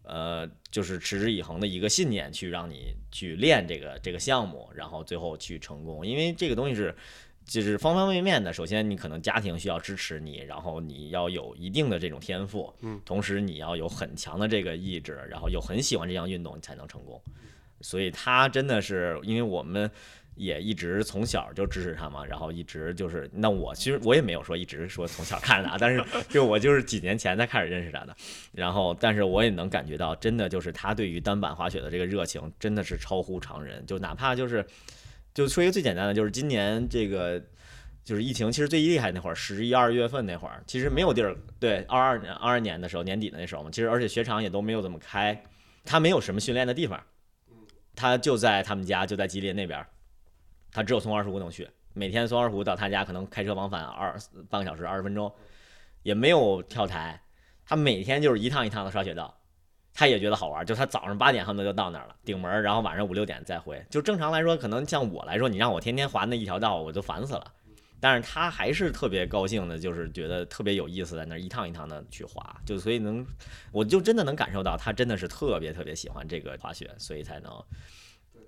[0.04, 6.06] 呃，就是持之以恒的一个信念，去让你去练这个这个项目，然后最后去成功。
[6.06, 6.94] 因为这个东西是，
[7.44, 8.52] 就是方方面面的。
[8.52, 17.20] 首先，你可能家庭需要支持你，然后你要有一定的这种天赋，嗯，同时你要有很强的这个意志，然后又很喜欢这项运动，你才能成功。
[17.80, 19.90] 所以，他真的是，因为我们。
[20.36, 28.16] 也一直从小就支持他嘛，然后一直就是，那我其实我也没有说一直说从小看着他，但是 就我就是几年前才开始认识他的，
[28.52, 34.66] 然后但是我也能感觉到，真的就是他对于单板滑雪的这个热情真的是超乎常人，就哪怕就是
[35.32, 37.40] 就说一个最简单的，就是今年这个
[38.02, 45.44] 就是疫情其实最厉害那会儿，十一二月份那会儿，其实没有地儿，对，二二年二二年的时候年底的那时候嘛，其实而且雪场也都没有怎么开，
[45.84, 47.00] 他没有什么训练的地方，
[47.94, 49.84] 他就在他们家就在吉林那边。
[50.74, 54.14] 他只有从二十五能去，每天从二十五到他家可能开车往返二
[54.50, 55.32] 半个小时二十分钟，
[56.02, 57.22] 也没有跳台，
[57.64, 59.32] 他每天就是一趟一趟的刷雪道，
[59.92, 63.86] 他也觉得好玩，就他早上八点恨不得就到那儿了，顶门，然后晚上五六点再回。
[63.88, 67.52] 就正常来说，可能像我来说，你让我天天滑那一条道，我就烦死了。
[68.00, 73.24] 但是他还是特别高兴的，就是觉得特别有意思，在那一趟一趟的去滑，就所以能，
[73.70, 77.64] 我就真的能感受到他真的是特别特别喜欢这个滑雪，所以才能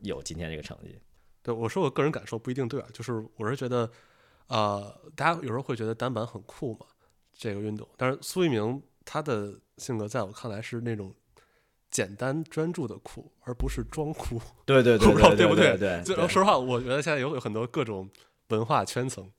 [0.03, 0.99] 有今天这个成绩。
[1.47, 3.89] 对，我说我个人感受不一定对啊，就是我是觉得，
[4.49, 6.87] 呃，大家有时候会觉得单板很酷嘛，
[7.33, 11.15] 这个运动，但是苏翊鸣他的性格在我看来是那种
[11.89, 14.41] 简单专注的酷，而不是装酷。
[14.65, 15.79] 对对对 不知道对不对？
[15.79, 16.03] 对。
[16.03, 18.11] 就说实话，我觉得现在有有很多各种
[18.49, 19.31] 文化圈层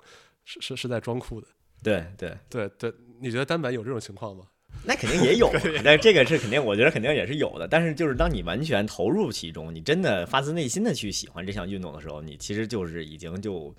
[0.46, 1.48] 是是是在装酷的。
[1.84, 4.46] 对对对对，你觉得单板有这种情况吗？
[4.86, 5.52] 那肯定也有，
[5.84, 7.68] 但这个是肯定，我觉得肯定也是有的。
[7.68, 13.76] 但是就是当你完全投入其中，你真的发自内心的去喜欢这项运动的时候，你其实就是已经就，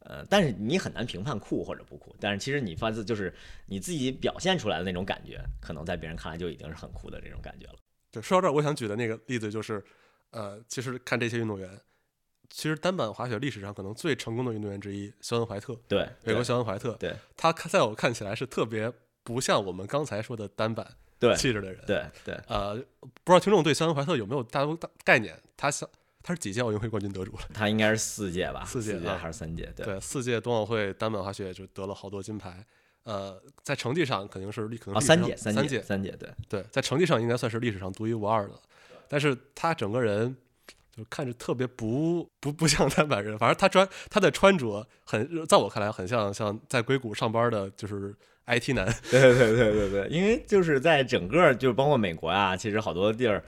[0.00, 2.14] 呃，但是你很难评判酷或者不酷。
[2.18, 3.32] 但是其实你发自就是
[3.66, 7.74] 你自己表现出来的那种感觉，可能在别人看来就已经是很酷的这种感觉了。
[8.10, 9.84] 对，说到这儿，我想举的那个例子就是，
[10.30, 11.68] 呃，其实看这些运动员。
[12.50, 18.92] 其实单板滑雪历史上可能最成功的运动员之一，肖恩·怀特，对，美国肖恩·怀特，对，他在我看起来是特别
[19.24, 20.86] 不像我们刚才说的单板
[21.36, 22.34] 气质的人，对对。
[22.46, 25.36] 呃，不知道听众对肖恩·怀特有没有大概概念？
[25.56, 25.88] 他像
[26.22, 27.40] 他是几届奥运会冠军得主了？
[27.52, 28.62] 他应该是四届吧？
[28.68, 29.72] 四届还是三届？
[29.74, 32.64] 对，四届冬奥会单板滑雪就得了好多金牌。
[33.02, 38.54] 呃，在成绩上肯定是历可能三届三届三届，对对，在成绩上应该算是历史上独一无二的。
[39.08, 40.36] 但是他整个人。
[40.96, 48.14] 就看着特别不不不像单板人，反正他穿他的穿着很，在我看来很像像在硅谷上班的，就是
[48.46, 48.86] IT 男。
[49.10, 53.42] 对对对对对，因为就是在整个就是包括美国啊，其实好多地儿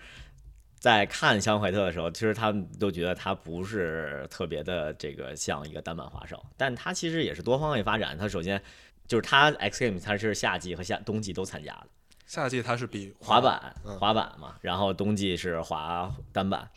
[0.79, 8.17] 在看香怀特的时候，其实他们都觉得他不是特别的这个像一个单板滑手，但他其实也是多方位发展。
[8.17, 8.61] 他首先
[9.07, 11.87] 就是他 X Games 他是夏季和夏冬季都参加的，
[12.27, 16.69] 夏季他是比滑板滑板嘛，然后冬季是滑单板。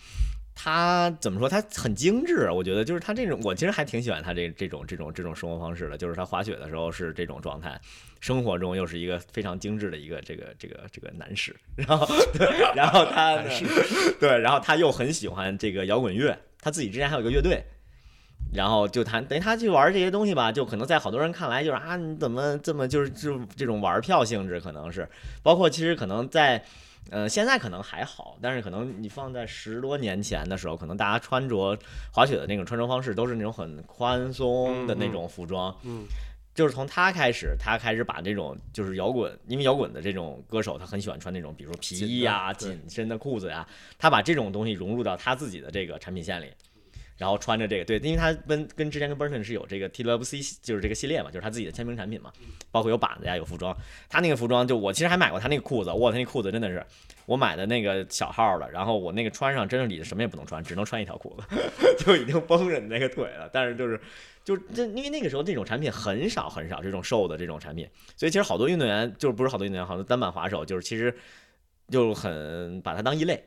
[0.62, 1.48] 他怎么说？
[1.48, 5.98] 他很精致，我觉得就是他这种，我其实还挺喜欢他这这种这种这种生活方式的。
[5.98, 7.80] 就是他滑雪的时候是这种状态，
[8.20, 11.56] 生活中又是一个非常精致的一个这个这个这个男士。
[11.76, 13.38] 然后对， 然后他
[14.20, 17.64] 对，然后他又很喜欢这个摇滚乐，他自己之前还有一个乐队。
[18.54, 25.08] 然后就他等于他去玩这些东西吧，就可能在好多人看来就是啊，你怎么这么就是就这种玩票性质，可能是
[25.44, 26.64] 包括其实可能在。
[27.12, 31.76] 呃，现在可能还好，但是可能你放在十多年前的时候，可能大家穿着
[32.12, 35.76] 滑雪的那种穿着方式都是那种很宽松的那种服装。
[35.82, 36.06] 嗯，
[36.60, 43.66] 就是从他开始，他开始把这种就是摇滚，因为摇滚的这种歌手，他很喜欢穿那种，比如说皮衣呀、紧身的裤子呀，
[43.98, 46.48] 他把这种东西融入到他自己的这个产品线里。
[47.20, 52.32] 然后穿着这个，对，因为他跟跟之前跟 Burton 是有这个 TWC，就是这个系列嘛，就是他自己的签名产品嘛，
[52.72, 53.76] 包括有板子呀，有服装。
[54.08, 56.82] 他那个服装，就我其实还买过他那个裤子，哇，他那裤子真的是
[57.26, 61.44] 我买的那个小号的，然后我那个穿上，真的里头什么也不能穿，只能穿一条裤子，
[62.04, 63.50] 就已经绷着你那个腿了。
[63.52, 64.00] 但是就是，
[64.46, 71.14] 就这，因为那个时候这种产品很少很少，这种瘦的这种产品，所以其实好多运动员，就是不是好多运动员，好多单板滑手，就是其实
[71.90, 73.44] 就很把它当异类。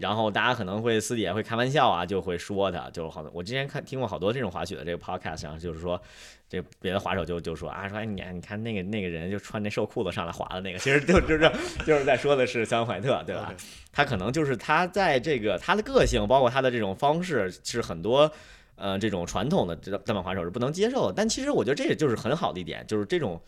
[0.00, 6.00] 然后大家可能会私底下会开玩笑啊，就会说他，就是好多我之前看听过好多这种滑雪的这个 podcast 上，就是说
[6.48, 11.52] 这别的滑手就就说啊，说哎你你看那个那个人就穿那瘦裤子上来滑的那个，其实就就是
[11.86, 13.54] 就是在说的是肖恩怀特，对吧？
[13.92, 18.32] 他可能就是他在这个他的个性，包括他的这种方式，是很多
[18.76, 21.12] 呃这种传统的这单板滑手是不能接受的。
[21.14, 23.38] 但其实我觉得这也就是很好的一点，就是这种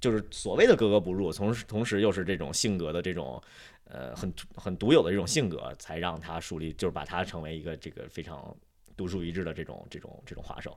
[0.00, 3.40] 就是所谓的格格不入，同时同时又是这种性格的这种。
[3.94, 8.52] 呃，很很独有的这种性格，才让他树立，就是把他成为一个这个非常
[8.96, 10.76] 独树一帜的这种这种这种滑手。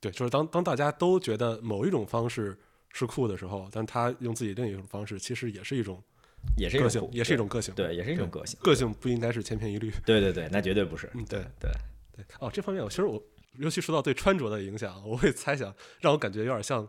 [0.00, 2.58] 对，就是当当大家都觉得某一种方式
[2.90, 6.02] 是酷的时候，但他用自己另一种方式，其实也是一种，
[6.56, 8.58] 也是个性，也是一种个性，对，也是一种个性。
[8.62, 9.92] 个性不应该是千篇一律。
[10.06, 11.10] 对对对，那绝对不是。
[11.14, 11.70] 嗯，对对
[12.16, 12.24] 对。
[12.40, 13.22] 哦，这方面我其实我，
[13.58, 16.88] 尤其说到对穿着的影响，我会猜想，让我感觉有点像。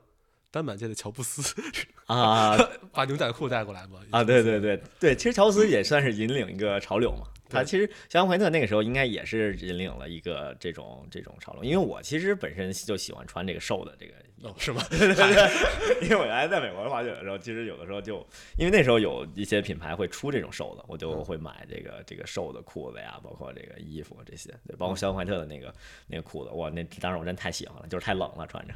[0.52, 1.56] 单板界的乔布斯
[2.08, 2.58] 啊，
[2.92, 4.00] 把牛仔裤带过来嘛？
[4.12, 7.28] 啊，对对对对，其实乔布斯也算是引领一个潮流嘛。
[7.50, 14.14] 他其实肖恩怀特那个时候应该也是引领了一个这种这种潮流，因为我其实本身就喜欢穿这个瘦的这个。
[14.42, 14.82] 哦，是吗？
[14.90, 18.26] 对 对对， 因为我原来在美国滑雪的时候，其实有的时候就
[18.58, 25.74] 因为那时候有一些品牌会出这种瘦的，我就会买这个这个瘦的裤子呀，包括这个衣服这些，对，包括肖恩怀特的那个
[26.08, 28.74] 那个裤子，哇，那当时我真太喜欢了，就是太冷了穿着。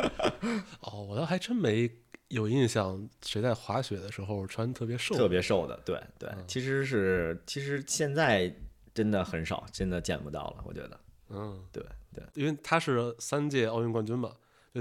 [0.82, 1.90] 哦，我倒还真没
[2.28, 5.76] 有印象，谁在滑雪的时候穿特别瘦、特别瘦的？
[5.84, 8.54] 对对，其实是其实现在
[8.94, 11.00] 真的很少，真的见不到了，我觉得。
[11.28, 14.30] 嗯，对对，因为他是三届奥运冠军嘛。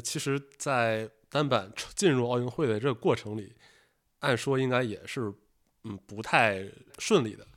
[0.02, 3.54] 其实，在单板进入奥运会的这个过程里，
[4.20, 5.34] 按说应该也是，
[5.84, 6.64] 嗯，不太
[6.98, 7.48] 顺利的。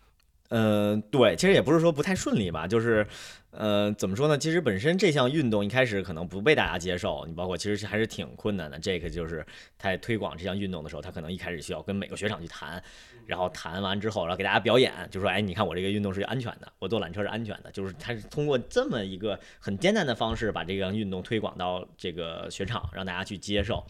[0.49, 3.07] 嗯，对，其实也不是说不太顺利吧，就是。
[3.51, 4.37] 呃，怎么说呢？
[4.37, 8.79] 其实本身这项运动一开始可能不被大家接受，你包括其实还是挺困难的。
[8.79, 9.45] 这个就是
[9.79, 12.81] 他推广这项运动的时候，他可能一开始需要跟每个雪场去谈，
[13.27, 23.83] 然后谈完之后，然后给大家表演，就说：“哎，你看我这个运动是安全的，我坐缆车是安全的。”就是他是通过这么一个很艰难的方式把这项运动推广到这个雪场，让大家去接受。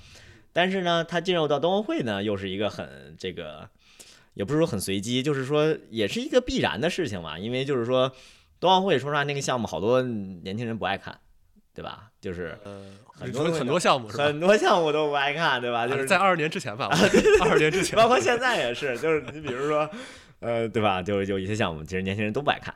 [0.53, 3.69] 但是呢，他进入到冬奥会呢，又是一个很这个，
[4.39, 8.11] 也不是说很随机，就是说也是一个必然的事情嘛，因为就是说。
[8.61, 11.17] 冬奥会说实话，那个项目好多年轻人不爱看，
[11.73, 12.11] 对吧？
[12.21, 14.09] 就是呃，很多很很多项目？
[14.09, 15.87] 很多项目都不爱看，对吧？
[15.87, 16.89] 就是在二十年之前吧，
[17.41, 19.89] 二十年之前，包括现在也是，就是你比如说，
[20.41, 21.01] 呃，对吧？
[21.01, 22.75] 就是有一些项目，其实年轻人都不爱看，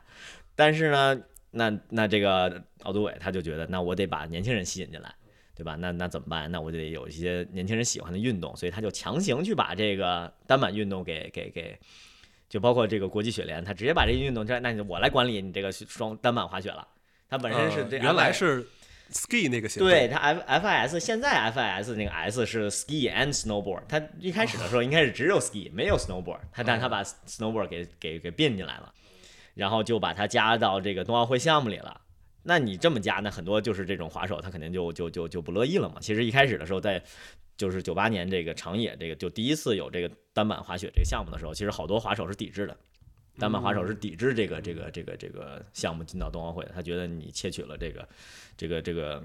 [0.55, 1.19] 但是呢，
[1.51, 5.13] 那那这个奥组委他就觉得，那我得把年轻人吸引进来，
[5.55, 5.75] 对吧？
[5.75, 6.51] 那那怎么办？
[6.51, 11.79] 那我就得有一些年轻人喜欢的运动，所以他就强行去把这个单板运动给给给，
[12.49, 16.87] 就包括这个国际雪联，他直接把这个运动，这那我来管理你这个双单板滑雪了。
[17.29, 18.65] 它本身是这呃原来是
[19.11, 23.31] ski 那个协会，对它 F F I S 现在 F I S 那个 S 是 ski and
[23.31, 28.93] snowboard，它一开始的时候应该是只有 ski 没有 snowboard，它但它把 snowboard 给给给并进来了，
[29.53, 32.01] 然后就把它加到这个冬奥会项目里了。
[32.43, 35.95] 那你这么加，那很多就是这种滑手他肯定就就就就不乐意了嘛。
[36.01, 37.01] 其实一开始的时候，在
[37.55, 42.77] 就是九八年这个长野这个就第一次有这个单板滑雪这个项目的时候，其实好多滑手是抵制的。
[43.39, 48.07] 单板滑手是抵制这个这个这个这个项目进到冬奥会的，他觉得你窃取了这个
[48.55, 49.23] 这个这个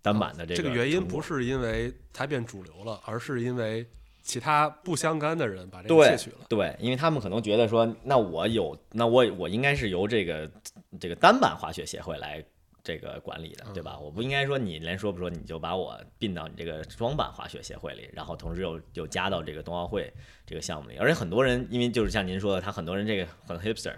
[0.00, 3.86] 单板的这个这个个原因不是因为它变主流了，而是因为
[4.26, 6.38] 其他不相干的人把这个对窃取了。
[6.48, 10.50] 对，因为他们可能觉得说，那我有，那我我应该是由这个
[10.98, 12.44] 这个单板滑雪协会来
[12.82, 13.96] 这个管理的，对吧？
[13.98, 20.12] 我不应该说你连说不说你就把我并到你这个双板滑雪协会里，然后同时又又加到这个冬奥会
[20.44, 23.94] 这个项目里，而且很多人因为就是像您说的，他很多人这个很 hipster。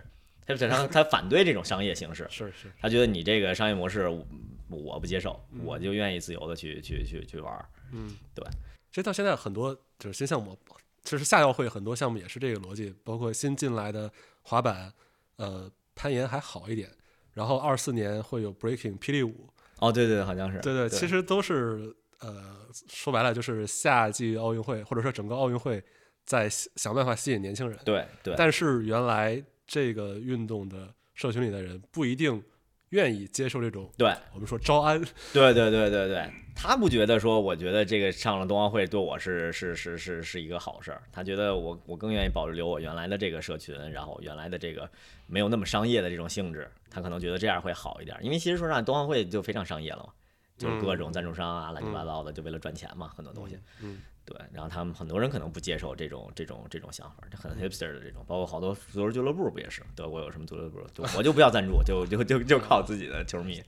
[0.46, 4.26] hipster 他他反对这种商业形式， 是是，他觉得你这个商业模式我
[4.68, 7.66] 我不接受，我就愿意自由的去去去去玩儿。
[7.92, 8.44] 嗯，对。
[8.90, 10.56] 其实到现在很多就是新项目，
[11.02, 14.10] 其实夏奥会很多项目也是这个逻辑，包括新进来的
[14.42, 14.92] 滑板，
[15.36, 16.90] 呃，攀岩还好一点。
[17.34, 19.48] 然后二四年会有 breaking 霹雳舞，
[19.78, 25.80] 哦，对对对，好像是，对对，其实都是呃，说白了就是夏季奥运会或者说整个奥运会
[26.24, 27.78] 在想办法吸引年轻人。
[27.84, 32.42] 对对，但是原来这个运动的社群里的人不一定
[32.90, 34.12] 愿意接受这种对。
[34.32, 35.00] 我们说招安，
[35.32, 41.02] 对对对对对，他不觉得说，我觉得这个上了冬奥会对我是是是是是一个好事儿。
[41.12, 44.88] 他觉得我我更愿意保留我原来的这个社群，然后原来的这个
[45.26, 48.16] 没有那么商业的这种性质，他可能觉得这样会好一点。
[48.22, 50.12] 因为其实说实话，冬奥会就非常商业了嘛，
[50.58, 53.58] 就是各种赞助商啊，乱七八糟的，就为了赚钱嘛，很多东西。
[53.80, 59.82] 嗯，对，然后他们很多人可能不接受这种这种这种想法，就很 hipster 的这种，包括好多足球俱乐部不也是？
[59.94, 63.62] 德国有什么足球俱乐部，就我就不要赞助，就就就就靠自己的球迷。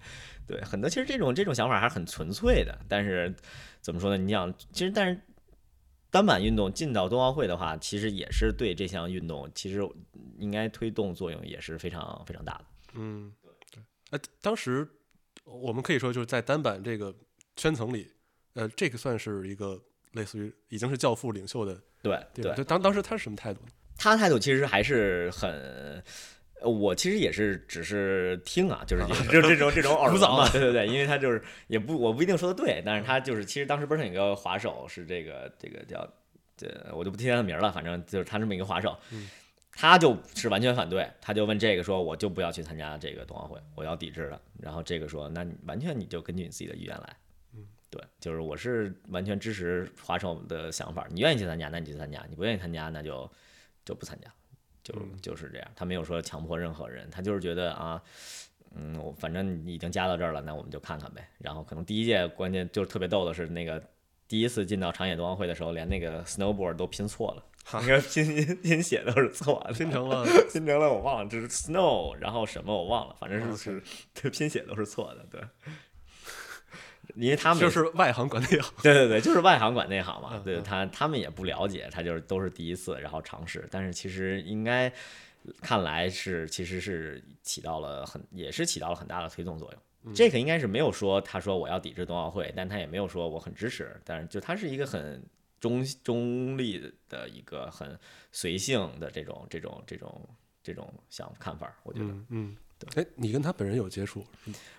[0.46, 3.32] 对，很多其实这种这种想法还是很纯粹的，但是
[3.80, 4.16] 怎么说呢？
[4.16, 5.20] 你想，其实但是
[6.10, 9.88] 单板运动进到冬奥会的话，其实也是对这项运动其实
[10.38, 12.64] 应该推动作用也是非常非常大的。
[12.94, 13.32] 嗯，
[13.70, 14.84] 对，呃，当时
[15.44, 17.14] 我们可以说就是在单板这个
[17.56, 18.10] 圈层里，
[18.54, 19.80] 呃，这个算是一个
[20.12, 22.54] 类似于已经是教父领袖的对地方。
[22.54, 23.68] 就当当时他是什么态度呢？
[23.96, 25.50] 他态度其实还是很。
[26.62, 36.06] 呃我其实也是，只是听啊，就是也就是这种这种 耳闻嘛， 对对对，因为他就是也不我不一定说的对，但是他就是其实当时不是有一个滑手是这个这个叫
[36.58, 38.94] 这我就不提他的名了，反正就是他这么一个滑手，
[39.80, 44.38] 他就是完全反对，他就问这个说我就不要去参加这个冬奥会，我要抵制了。
[44.58, 47.16] 然后这个说那你完全你就根据你自己的意愿来，
[47.54, 53.30] 嗯，对，就是我是完全支持滑手的想法，你愿意去参加那你去参加，你不愿意参加那就
[53.82, 54.30] 就不参加。
[54.82, 58.02] 就就是这样，他没有说强迫任何人，他就是觉得啊，
[58.74, 61.26] 嗯，我反正你已经加到这儿了，那我们就看看呗。
[61.38, 63.82] 然后可能第一届关键就是特别逗的是，那个
[64.28, 73.82] 第一次进到长野冬奥会的时候，连那个 snowboard 都拼错了，那个拼 拼写都是错的，拼成了 拼成了我忘了，这是 snow，然后什么我忘了，反正是是
[74.20, 75.40] 对拼写都是错的，对。
[77.16, 78.72] 因为他们就是外行管内行。
[78.84, 83.66] 对对对，就是外行管内行嘛对他，他们也不了解，他就是都是第一次，然后尝试。
[83.68, 84.92] 但是其实应该
[85.60, 89.82] 看来是，其实是起到了很，也是起到了很大的推动作用。
[90.04, 95.20] 嗯这个应该是没有说他说我要抵制冬奥会，但他也没有说我很支持，但是就他是一个很
[95.60, 97.98] 中中立的一个很
[98.32, 100.28] 随性的这种这种这种
[100.62, 102.06] 这种想看法，我觉得。
[102.06, 102.56] 嗯嗯，
[102.96, 104.24] 哎，你跟他本人有接触？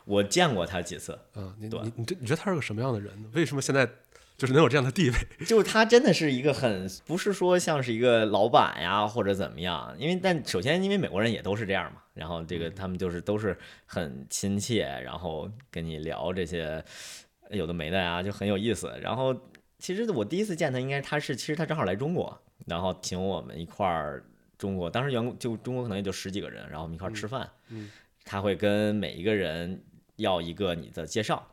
[0.06, 3.30] 我见过他几次，嗯，你对你你这你觉得他是个什么样的人呢？
[3.34, 3.88] 为什么现在
[4.38, 5.15] 就是能有这样的地位？
[5.46, 13.56] 就是他真的是一个很不是说像是一个老板呀或者怎么样，因为但首先因为美国人也都是这样嘛，然后这个他们就是都是
[13.86, 16.84] 很亲切，然后跟你聊这些
[17.52, 18.92] 有的没的呀，就很有意思。
[19.00, 19.32] 然后
[19.82, 24.23] 其实我第一次见他，应该他是其实他正好来中国，然后请我们一块儿
[24.58, 27.90] 中国，当时员工就中国可能也就十几个人，然后我们一块儿吃饭，嗯
[28.23, 29.84] 他会跟每一个人
[30.17, 31.46] 要一个你的介绍。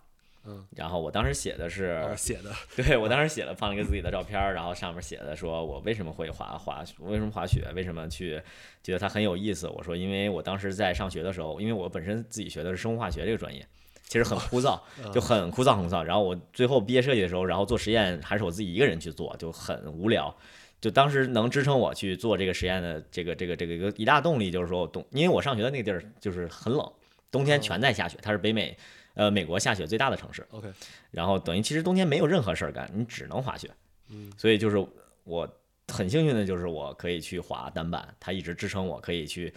[0.45, 8.41] 嗯，然后我当时写的是，哦，写的对我当时写了放了一个自己的照片儿，然后上面写的说我为什么会滑滑，为什么滑雪，为什么去
[8.83, 9.68] 觉得它很有意思。
[9.68, 13.66] 我说因为我当时在上学的时候，因为我本身自己学的是生物化学这个专业，
[14.09, 14.81] 其实很枯燥，
[15.13, 16.03] 就很枯燥很枯燥。
[16.03, 20.35] 然后我最后毕业设计的时候，然后做实验还是我自己一个人去做，就很无聊。
[20.81, 26.91] 就当时能支撑我去做这个实验的这个这个这个一个一大动力，就是说冬，因为我上学的那个地儿就是很冷，
[27.31, 28.77] 冬天全在下雪，它是北美
[29.15, 30.47] 呃美国下雪最大的城市。
[30.53, 30.69] OK，
[31.11, 33.69] 然后等于其实冬天没有任何事儿干，你只能滑雪。
[34.09, 34.87] 嗯，所以就是
[35.25, 35.47] 我
[35.89, 39.53] 很幸运的就是我可以去滑单板，它一直支撑我可以去。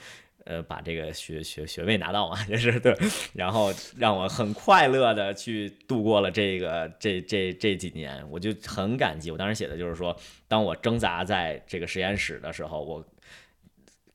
[0.46, 2.96] 呃，把这个学学学位拿到嘛， 就是对，
[3.34, 9.30] 然后让我很快乐的去度过了这个这这这几年，我就很感激。
[9.32, 10.16] 我当时写的就是说，
[10.48, 13.06] 当我挣扎在这个实验室的时候，我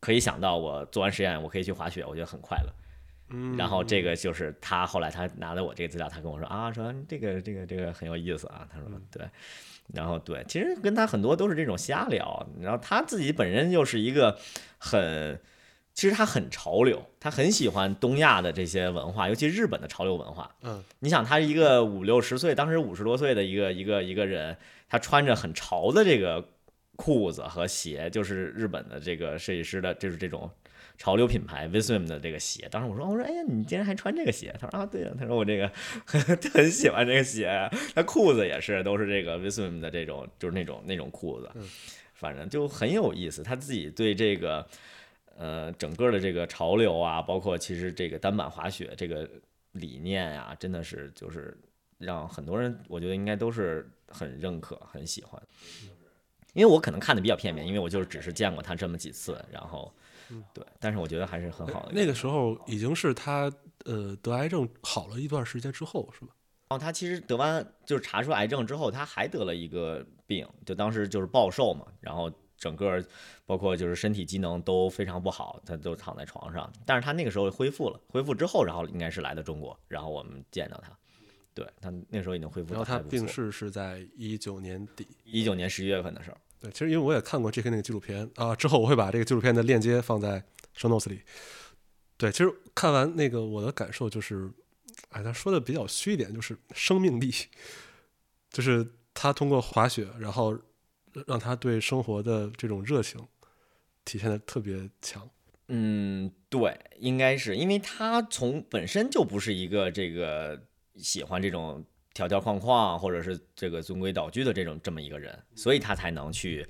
[0.00, 2.72] 可以想到我做完实验我可以去滑雪，我觉得很快乐。
[3.30, 9.28] 嗯，然后这个就是他后来他拿了我这个资料，他跟我说啊，说这个这个这个很有意思啊，他说对，
[9.92, 14.38] 然后对，其实跟他很多都是这种瞎聊，然后他自己本身又是一个
[14.78, 15.40] 很，
[15.96, 20.54] 其实他很潮流，他很喜欢东亚的这些文化，尤其日本的潮流文化。
[20.62, 24.56] 嗯，你想他是一个五六十岁，当时五十多岁的一个一个一个人，
[24.88, 26.46] 他穿着很潮的这个
[26.94, 30.48] 裤子和鞋，就是日本的这个设计师的，就是这种。
[30.98, 34.54] 潮流品牌 Viswim 的这个鞋，当时我说，我说，哎呀，你竟然还穿这个鞋？
[34.58, 35.70] 他说啊，对呀、他说我这个
[36.06, 41.50] 很喜欢这个鞋，他裤子也是都是这个 Viswim 的这种，就是那种那种裤子，
[42.14, 43.42] 反正就很有意思。
[43.42, 44.66] 他自己对这个
[45.36, 49.28] 呃整个的这个潮流啊，包括其实这个单板滑雪这个
[49.72, 51.56] 理念啊、真的是就是
[51.98, 55.40] 让很多人我觉得应该都是很认可、很喜欢。
[56.54, 59.92] 因为我可能看的比较片面，因为我就是只是见过他这么几次，然后
[60.54, 61.92] 对，但是我觉得还是很好的。
[61.92, 63.52] 那个时候已经是他
[63.84, 66.28] 呃得癌症好了一段时间之后，是吧？
[66.68, 72.32] 然后他其实得完就是查出癌症之后，他还得了一个病，就当时就是暴瘦嘛，然后
[72.66, 73.04] 整个
[73.44, 76.68] 包括就是身体机能都非常不好，他都躺在床上。
[76.84, 80.90] 但是他那个时候恢复了，恢复之后，然后应该是来的中国，然后我们见到他，
[81.54, 82.98] 对他那时候已经恢复然后他。
[82.98, 85.06] 病逝是在一九年底。
[85.22, 87.70] 一九年十一月份的时候，对，其实因为我也看过 J.K.
[87.70, 90.42] 那个纪录片啊，之后我会把这个纪录片的链接放在
[90.76, 91.20] show notes 里。
[92.16, 94.50] 对，其实看完那个我的感受就是，
[95.10, 97.30] 哎，他说的比较虚一点，就是生命力，
[98.50, 100.58] 就是他通过滑雪，然后
[101.26, 103.20] 让他对生活的这种热情
[104.04, 105.28] 体现的特别强。
[105.68, 110.60] 嗯，对，应该是因为他从本身就不是一个这个
[110.96, 116.64] 喜欢这种条条框框或者是这个循规蹈矩的这种这么一个人，所以他才能去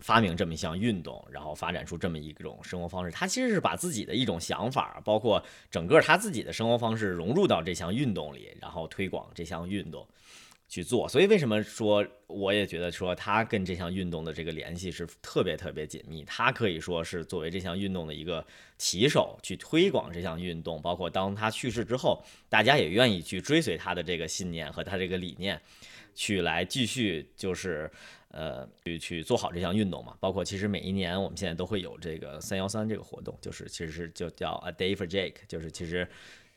[0.00, 3.10] 发明这么一项运动，然后发展出这么一种生活方式。
[3.12, 10.06] 他其实是把自己的一种想法，包括整个他自己的生活方式融入到这项运动里，然后推广这项运动。
[10.68, 18.44] 去做，所以为什么说我也觉得说他跟这项运动的这个联系是特别特别紧密，他可以说是作为这项运动的一个
[18.76, 25.60] 旗手去推广这项运动，包括当他去世之后，大家也愿意去追随他的这个信念和他这个理念，
[26.14, 27.88] 去来继续就是
[28.32, 30.16] 呃去去做好这项运动嘛。
[30.18, 36.08] 包括其实每一年我们现在都会有这个三幺三这个活动，就是其实是就叫 A Day for Jake，就是其实。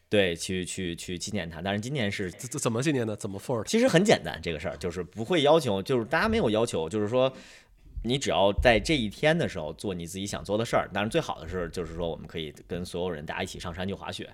[0.09, 3.13] 对，去去去纪念他，但是今年是怎怎怎么纪念呢？
[3.13, 3.61] 怎么 for？
[3.65, 7.29] 其实很简单，这个事儿就是不会要求，就是大家没有要求，就是说
[8.03, 10.89] 你只要在这一天的时候做你自己想做的事儿。
[10.93, 14.29] 当然，最好的是就是说我们可以跟所有人大家一起上山去滑雪，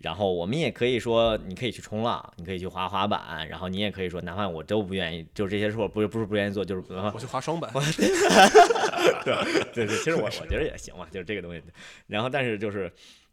[0.00, 7.72] 然后我们也可以说你可以去冲浪，你可以去滑滑板，然后你也可以说哪怕我都不愿意，就是这些事儿不是不是不愿意做，就是我去滑双板。
[9.24, 9.34] 对
[9.72, 11.62] 对对，其实我我觉得也行嘛，就是这个东西。
[12.06, 12.92] 然后但是就是。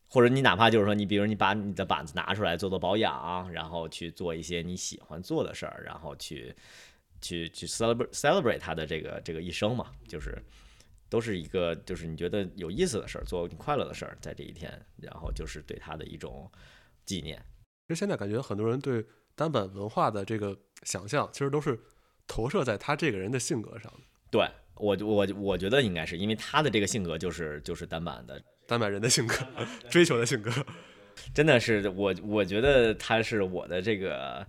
[0.09, 6.55] 或者你哪怕就是说，你比如你把你的板子拿出来做做保养，然后去做一些你喜欢做的事儿，然后去
[7.19, 10.41] 去去 celebrate celebrate 他的这个这个一生嘛，就是
[11.09, 16.49] 都是一个就是你觉得有意思的事儿，做你快乐的事儿，在这一天，然后就是对他的一种
[17.05, 17.37] 纪念。
[17.87, 19.05] 其实现在感觉很多人对
[19.35, 21.77] 单板文化的这个想象，其实都是
[22.25, 23.99] 投射在他这个人的性格上的。
[24.31, 28.41] 对我我我觉得应该是因为他的这个性格就是就是单板的。
[28.67, 29.35] 单板人的性格，
[29.89, 30.51] 追求的性格，
[31.33, 34.45] 真的是我，我觉得他是我的这个，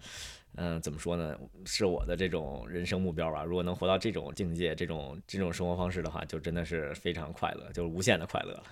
[0.56, 1.36] 嗯、呃，怎么说呢？
[1.64, 3.44] 是我的这种人生目标吧。
[3.44, 8.64] 如果能活到这种境界、这种这种生活方式的话，就真的是非常快乐，就是无限的快乐了。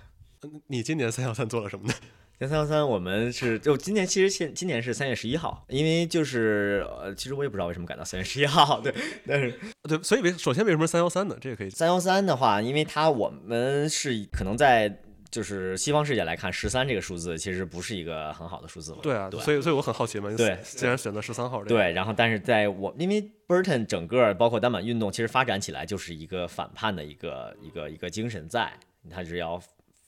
[0.66, 1.94] 你今年三幺三做了什么呢？
[2.40, 8.92] 三幺三我们是就今年其实现今年是三月十一号，因为就是呃，其实我也不知道为什么改到三月十一号，对，
[9.26, 11.38] 但是对，所以为首先为什么三幺三呢？
[11.40, 11.70] 这个可以。
[11.70, 15.02] 三幺三的话，因为它我们是可能在。
[15.30, 18.98] 就是西方世界来看，十三这个数字其实不是一个很好的数字嘛。
[19.02, 20.34] 对啊，对所以所以我很好奇嘛。
[20.36, 28.72] 对，既然选择十三号，对，然后但是在我因为 Burton 整个包括单板运动，其实发展起来就是一个反叛的一个一个一个精神在，
[29.10, 29.60] 他是要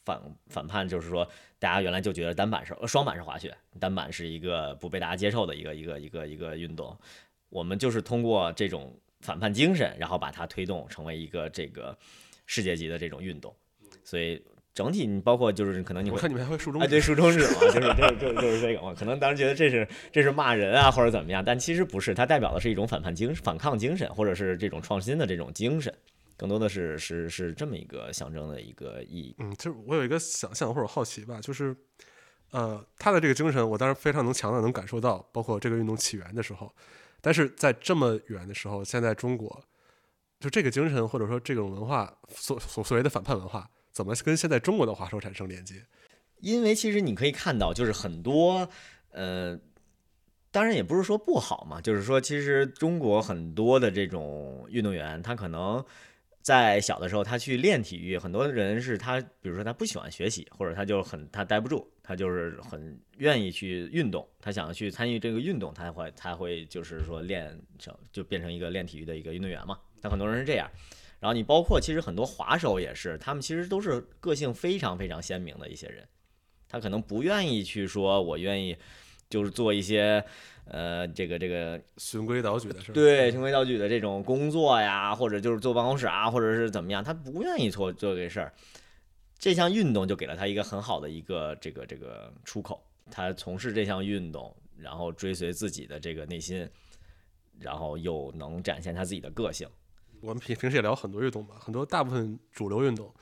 [0.04, 6.96] 反反叛，就是说大家原来就觉得单板是呃双板是滑雪，单板是一个不被大家接受的一个一个一个一个运动，
[7.48, 11.96] 我们就是通过这种反叛精神，然后把它推动成为一个这个
[12.46, 13.54] 世界级的这种运动，
[14.04, 14.40] 所以。
[14.78, 18.94] 整体你包括就是可能你会，我看你们还会竖中哎，指，对，竖中指嘛，就是这就就是这个嘛。
[18.96, 25.92] 可能当时觉得这是这是骂人啊或者怎么样，但其实不是，它代表的是一种反叛精反抗精神，或者是这种创新的这种精神，
[26.36, 29.34] 更多的是是是这么一个象征的一个意义。
[29.40, 31.76] 嗯，就是我有一个想象或者好奇吧，就是，
[32.52, 36.72] 呃，他的这个精神，我当然非常能强的能感受到，包括这个运动起源的时候，
[37.20, 39.64] 但是在这么远的时候，现在中国，
[40.38, 43.68] 就这个精神或者说这种文化所所所谓的反叛文化，
[43.98, 45.74] 怎么跟现在中国的滑手产生连接？
[46.38, 48.68] 因为其实你可以看到，就是很多，
[49.10, 49.58] 呃，
[50.52, 55.84] 当然也不是说不好嘛，就是说其实中国很多的这种运动员，他可能
[56.40, 70.70] 在小的时候他去练体育，很多人是他，比如说他不喜欢学习，或者他就很他待不住，他就是很愿意去运动，他想去参与这个运动，他会他会就是说练成就变成一个练体育的一个运动员嘛，他很多人是这样。
[71.20, 76.06] 然后你包括其实很多滑手也是，他们其实都是个性非常非常鲜明的一些人，
[76.68, 78.76] 他可能不愿意去说，我愿意
[79.28, 80.24] 就是做一些
[80.64, 82.94] 呃这个这个循规蹈矩的事儿。
[82.94, 88.52] 对循规蹈矩的这种工作呀，或者就是坐办公室啊，或者是怎么样，他不愿意做做这事儿。
[89.38, 96.68] 这项运动就给了他一个很好的一个这个这个出口，他从事这项运动，然后追随自己的这个内心，
[97.58, 99.68] 然后又能展现他自己的个性。
[100.20, 103.12] 我们平平时也聊很多运动嘛，很多大部分主流运动，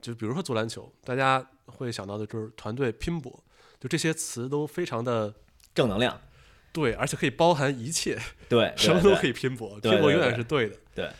[0.00, 3.44] 就比如说足篮球，大家会想到的就是团队拼搏，
[3.80, 5.34] 就这些词都非常的
[5.74, 6.20] 正能量，
[6.72, 8.18] 对，而且可以包含一切，
[8.48, 10.76] 对，什么都可以，拼搏，对拼搏永远是对的。
[10.94, 11.10] 对。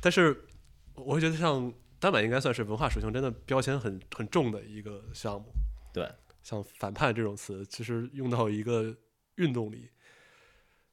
[0.00, 0.44] 但是
[0.94, 5.46] 我会觉得像单板应该算是文化属性真的标签很很重的一个项目。
[5.92, 6.08] 对，
[6.42, 8.94] 像反叛这种词，其实用到一个
[9.34, 9.90] 运动里，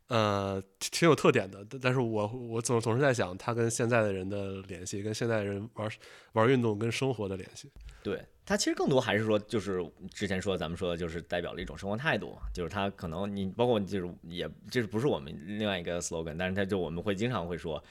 [0.08, 1.66] 呃，挺有特点的。
[1.82, 5.90] 但是我我总总是在想，他跟现在的人的联系，跟现在人玩
[6.34, 7.72] 玩运动跟生活的联系。
[8.04, 9.84] 对他其实更多还是说，就是
[10.14, 17.84] 之前说咱们说的，就是代表了一种生活态度，就是他可能你包括就是也就是不是我们另外一个 slogan，但是他就我们会经常会说，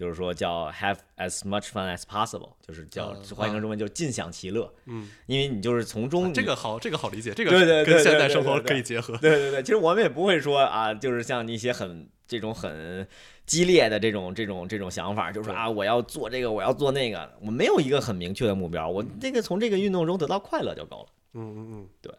[0.00, 9.14] 就是说叫 have as much fun as possible，就是叫嗯换译成中文就是尽享其乐，嗯，因为你就是从中这个好，这个好理解，这个对对对跟现对代生活可以结合。
[9.18, 13.06] 对对对，其实我们也不会说啊，就是像一些很这种很
[13.44, 21.08] 激烈的这种这种这种想法，就是说啊，我要做这个，我要做那个，我没有一个很明确的目标，我这个从这个运动中得到快乐就够了。
[21.34, 21.88] 嗯嗯嗯。
[22.00, 22.12] 对，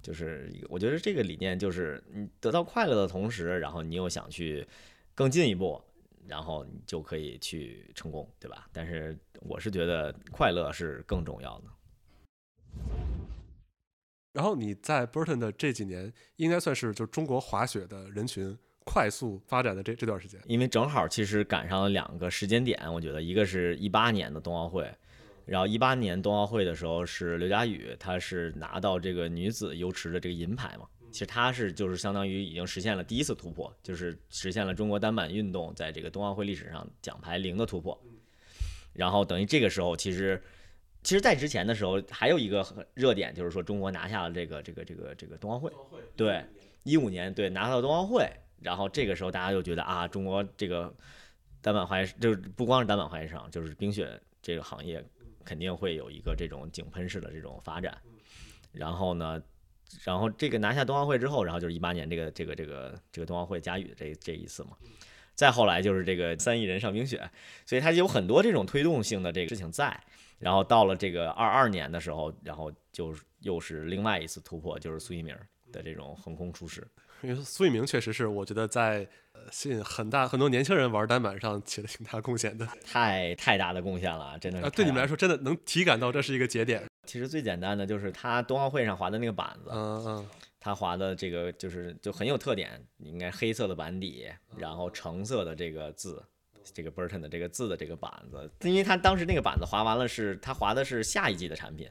[0.00, 4.64] 就是我觉得这个理念就是你得到快乐的同时，然后你又想去
[5.14, 5.82] 更进一步，
[6.28, 8.68] 然后你就可以去成功，对吧？
[8.72, 11.64] 但是我是觉得快乐是更重要的。
[14.32, 20.38] 然后你在 Burton 的这几年，应该算是就中国滑雪的人群快速发展的这这段时间。
[20.44, 24.88] 因为正好其实赶上了两个时间点，我觉得一个是一八年的冬奥会，
[25.44, 38.00] 然后一八年冬奥会的时候是刘佳宇，她是拿到这个女子游池的这个银牌嘛，其实它是就是相当于已经实现了第一次突破，就是实现了中国单板运动在这个冬奥会历史上奖牌零的突破，
[38.92, 40.42] 然后等于这个时候其实。
[41.04, 45.72] 其实，在之前的时候，还有一个很热点，就是说中国拿下了这个这个这个这个冬奥会，
[46.16, 46.44] 对，
[46.82, 48.28] 一五年对拿到冬奥会，
[48.60, 50.92] 然后这个时候大家就觉得啊，中国这个
[51.62, 55.02] 单板滑雪就是不光是单板滑雪场，就是冰雪这个行业
[55.44, 57.96] 肯定会有一个这种井喷式的这种发展。
[58.72, 59.40] 然后呢，
[60.04, 64.70] 然后这个拿下冬奥会之后，然后就是一八年这个这个这个这个冬奥会佳宇这这一次嘛，
[65.34, 67.30] 再后来就是这个三亿人上冰雪，
[67.64, 69.98] 所以它有很多这种推动性的这个事情在。
[70.38, 75.36] 然后到了这个二二年的时候，然后就又是另外一次突破，就是苏翊鸣
[75.72, 76.86] 的这种横空出世。
[77.22, 82.64] 因为苏翊鸣确实是我觉得在呃吸引很大很多年轻人玩单板上起了挺大贡献的。
[82.86, 86.84] 太太大的贡献了，真的是啊，对你们来，说真的能体感到这是一个节点。
[87.08, 90.28] 其实最简单的就是他冬奥会上滑的那个板子，嗯嗯，
[90.60, 96.22] 他滑的这个就是就很有特点，应该黑色的板底，然后橙色的这个字。
[96.74, 101.88] 这个 Burton 的这个字的这个板子，因为他当时那个板子滑完了是，他滑的是下一季的产品，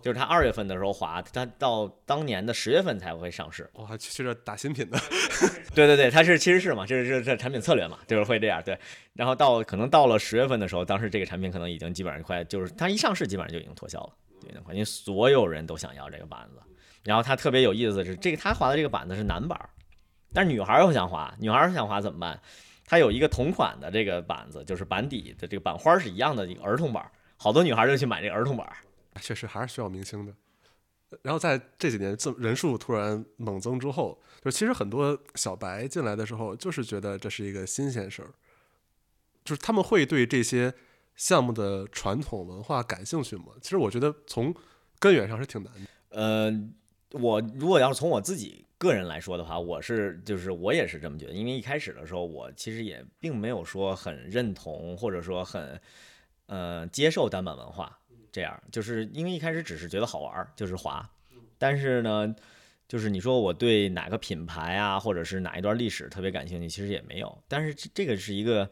[0.00, 3.68] 就是他二月份的时候滑，他到当年的十月份才会上市。
[3.72, 4.96] 我还去这打新品的。
[5.74, 8.78] 对对对，他是其实是嘛，这是这这产品策略嘛，就是会这样对。
[9.14, 14.12] 然后到可能到了十月份的时候，当时这个产品可能已经基本上快就是它一上市基本上就已经脱销了，
[14.52, 16.60] 对，因为所有人都想要这个板子。
[17.02, 19.68] 然后他特别有意思的是，这个他滑的这个板子是男板儿，
[20.32, 22.40] 但是女孩儿又想滑，女孩儿想滑怎么办？
[22.86, 28.70] 他有一个同款的这个板子，就是板底的这个板花是一样的一个儿童板，好多女孩儿就去买这个儿童板，
[29.20, 30.34] 确实还是需要明星的。
[31.22, 38.30] 然后在这几年，这人数突然猛增之后，就其实很多小白进来的时候，就是觉得这是一个新鲜事儿，
[39.44, 40.74] 就是他们会对这些
[41.16, 43.46] 项目的传统文化感兴趣吗？
[43.60, 44.54] 其实我觉得从
[44.98, 45.80] 根源上是挺难的。
[46.10, 46.52] 呃，
[47.10, 55.80] 我如果要是从我自己个人来说的话，我是就是我也是这么觉得，因为一开始的时候，我其实也并没有说很认同或者说很
[56.46, 57.98] 呃接受单板文化。
[58.32, 61.08] 这样，就是因为一开始只是觉得好玩，就是滑，
[61.56, 62.34] 但是呢，
[62.88, 67.42] 就是你说我对哪个品牌啊，或者是哪一段历史特别感兴趣，其实也没有。
[67.46, 68.68] 但是这这个是一个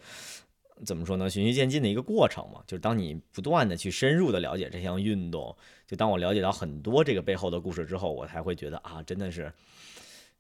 [0.84, 1.28] 怎么说呢？
[1.28, 2.62] 循序渐进的一个过程嘛。
[2.66, 5.56] 就是当你不断的去深入的了解这项运动，
[5.86, 9.52] 就当我了解到很多这个背后的故事之后，我才会觉得啊，真的是，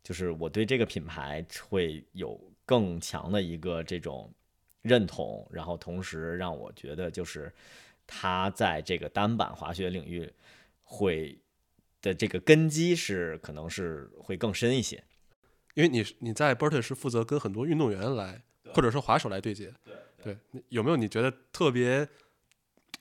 [0.02, 4.32] 就是我对这个品牌会有更强的一个这种
[4.82, 7.52] 认同，然后同时让我觉得就是。
[8.04, 10.30] 他在这个单板滑雪领域
[10.82, 11.38] 会
[12.02, 15.02] 的这个根基是可能是会更深一些，
[15.74, 18.42] 因为你你在 b e r t 是负责跟很多运动员来
[18.74, 20.36] 或者说滑手来对接，对对，
[20.68, 22.08] 有没有你觉得特别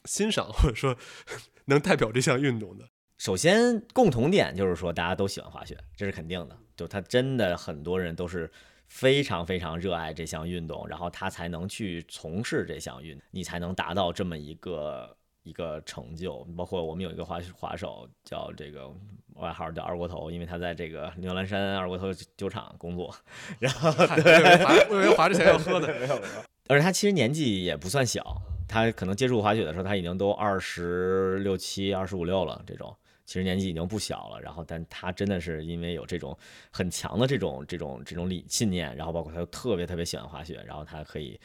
[0.06, 0.98] 欣赏或者说
[1.66, 2.90] 能代表这项运动的？
[3.18, 8.52] 首先共同点就是说大家都喜欢滑雪，这是肯定的，就他真的很多人都是。
[8.94, 16.44] 非常非常热爱这项运动，然后他才能去从事这项运，你才能达到这么一个一个成就。
[16.58, 18.94] 包括我们有一个滑滑手叫这个
[19.36, 23.16] 外号叫二锅头，因为他在这个牛栏山二锅头酒厂工作，
[23.60, 23.90] 然后
[24.22, 26.51] 对，我以为滑之前要喝的， 没有没有。
[26.72, 32.96] 而且他其实年纪也不算小，他可能接触滑雪的时候他已经都二十六七、二十五六了这种。
[33.26, 36.38] 其实年纪已经不小了，然后，但他真的是因为有这种
[36.72, 41.38] 很强的这种这种这种理信念，然后包括他又特别特别喜欢滑雪，然后他可以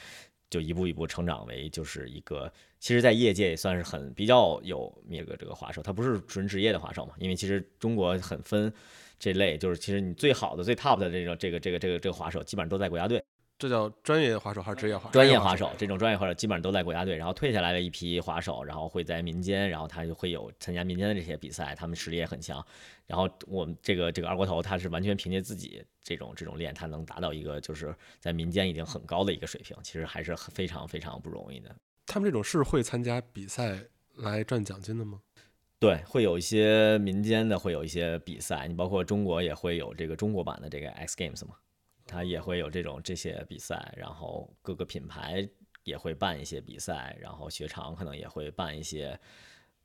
[0.49, 8.73] 就一步一步成长为就是一个，其实，在业界也算是很比较有那个这个滑手，他不是纯职业的滑手嘛，因为其实中国很分
[9.19, 13.21] 这类，就是其实你最好的最 top 的这种这个这个这个这个滑手，基本上都在国家队。
[13.59, 15.11] 这叫专业滑手还是职业滑手？
[15.13, 22.63] 专业滑手，这种专业滑手基本上都在国家队，然后退下来的一批滑手，然后会在民间，然后他就会有参加民间的这些比赛，他们实力也很强。
[23.07, 31.75] 然后我们这个这个二锅头，他是完全凭借自己这种这种练，他能达到一个就是在民间已经很高的一个水平，其实还是非常非常不容易的。
[32.05, 33.79] 他们这种是会参加比赛
[34.17, 35.21] 来赚奖金的吗？
[35.79, 41.55] 对，会有一些民间的会有一些比赛，你包括中国也会有这个中国版的这个 X Games 嘛。
[42.07, 45.49] 他也会有这种这些比赛，然后各个品牌
[45.85, 49.19] 也会办一些比赛，然后雪场可能也会办一些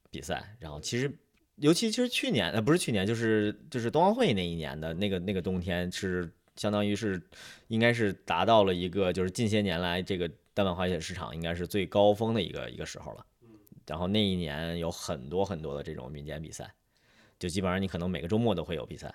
[0.10, 0.56] 比赛。
[0.60, 1.12] 然后其实，
[1.56, 7.22] 尤其其实去年呃不是去年，就是就是冬奥会那一年的那个那个冬天，是相当于是
[7.68, 13.26] 应该是达到了一个就是近些年来这个单板滑雪市场应该是最高峰的一个一个时候了。
[13.88, 16.74] 然后那一年有很多很多的这种民间比赛，
[17.38, 19.14] 就基本上你可能每个周末都会有比赛。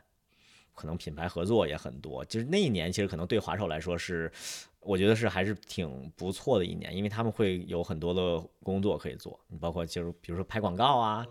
[0.77, 4.31] 可能品牌合作也很多，就是那一年其实可能对滑手来说是，
[4.81, 11.27] 我觉得是还是挺不错的一年，因为他们会有很多的工作可以做，你包括就是比如说拍广告啊，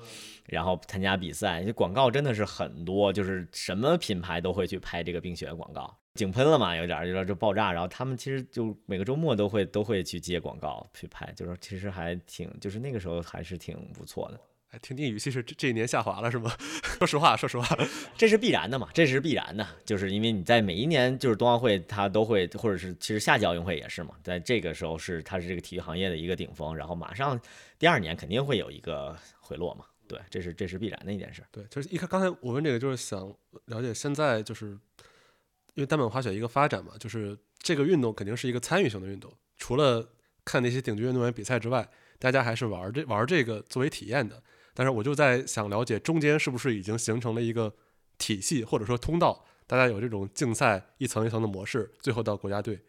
[0.47, 14.39] 然后参加比赛，这广告真的是很多，就是什么品牌都会去拍这个冰雪广告，井喷了嘛，有点有点就爆炸，然后他们其实就每个周末都会都会去接广告去拍，就是其实还挺就是那个时候还是挺不错的。
[14.81, 16.51] 听听语气是这这一年下滑了是吗？
[16.99, 17.77] 说实话，说实话，
[18.17, 27.39] 这是必然的嘛，这是必然的，就是因为你在每一年就是冬奥会，它都会，或者是其实夏季奥运会也是嘛，在这个时候是它是这个体育行业的一个顶峰，然后马上
[27.77, 31.43] 第二年肯定会有一个回落嘛，对，这是这是必然的一件事。
[31.51, 33.33] 对，就是一开刚才我问这个就是想
[33.65, 34.67] 了解现在就是
[35.73, 40.07] 因为单板滑雪一个发展嘛，就是这个运动肯定是一个参与型的运动，除了
[40.45, 41.87] 看那些顶级运动员比赛之外，
[42.19, 44.41] 大家还是玩这玩这个作为体验的。
[44.75, 47.73] 但是我就在想了解，中间是不是已经形成了一个
[48.19, 52.79] 体系或者说通道，大家有这种竞赛一层一层的模式，最后到国家队。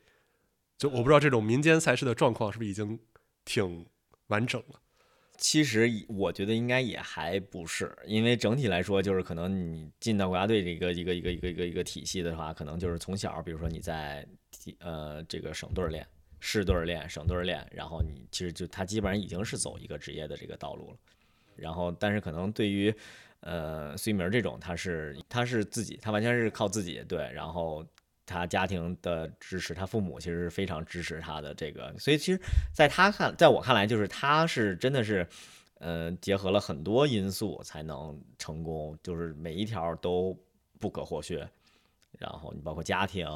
[0.76, 2.99] 就我不知道这种民间赛事的状况是不是已经
[3.47, 3.87] 挺
[4.26, 4.80] 完整了。
[5.39, 14.26] 其实我觉得应该也还不是，因为整体来说，就是可能你进到国家队这个一个一个一个一个一个体系的话，可能就是从小，比如说你在
[14.80, 16.07] 呃这个省队练、
[16.41, 20.97] 市队练、省队练，然后你其实就他基本上已经是走一个职业的这个道路了。
[21.57, 22.94] 然后，但是可能对于，
[23.40, 27.30] 呃，孙明这种，他是他是自己，他完全是靠自己，对。
[27.32, 27.84] 然后
[28.24, 32.40] 他家庭的支持，他父母其实是非常支持他的这个，所以其实
[32.72, 35.26] 在他看，在我看来，就是他是真的是，
[35.78, 40.36] 呃，结合了很多因素才能成功，就是每一条都
[40.78, 41.48] 不可或缺。
[42.18, 43.28] 然后你包括家庭、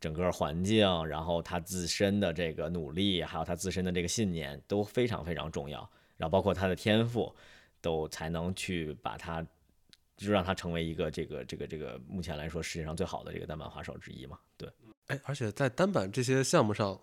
[0.00, 5.88] 整个环境，然后他自身的这个努力，还有他自身的这个信念，都非常非常重要。
[6.18, 7.34] 然后包括他的天赋，
[7.80, 9.40] 都才能去把他，
[10.16, 14.38] 就让他成为一个这个这个这个目前来说世界上最好的这个单板滑手之一嘛。
[14.56, 14.68] 对，
[15.06, 17.00] 哎，而且在单板这些项目上，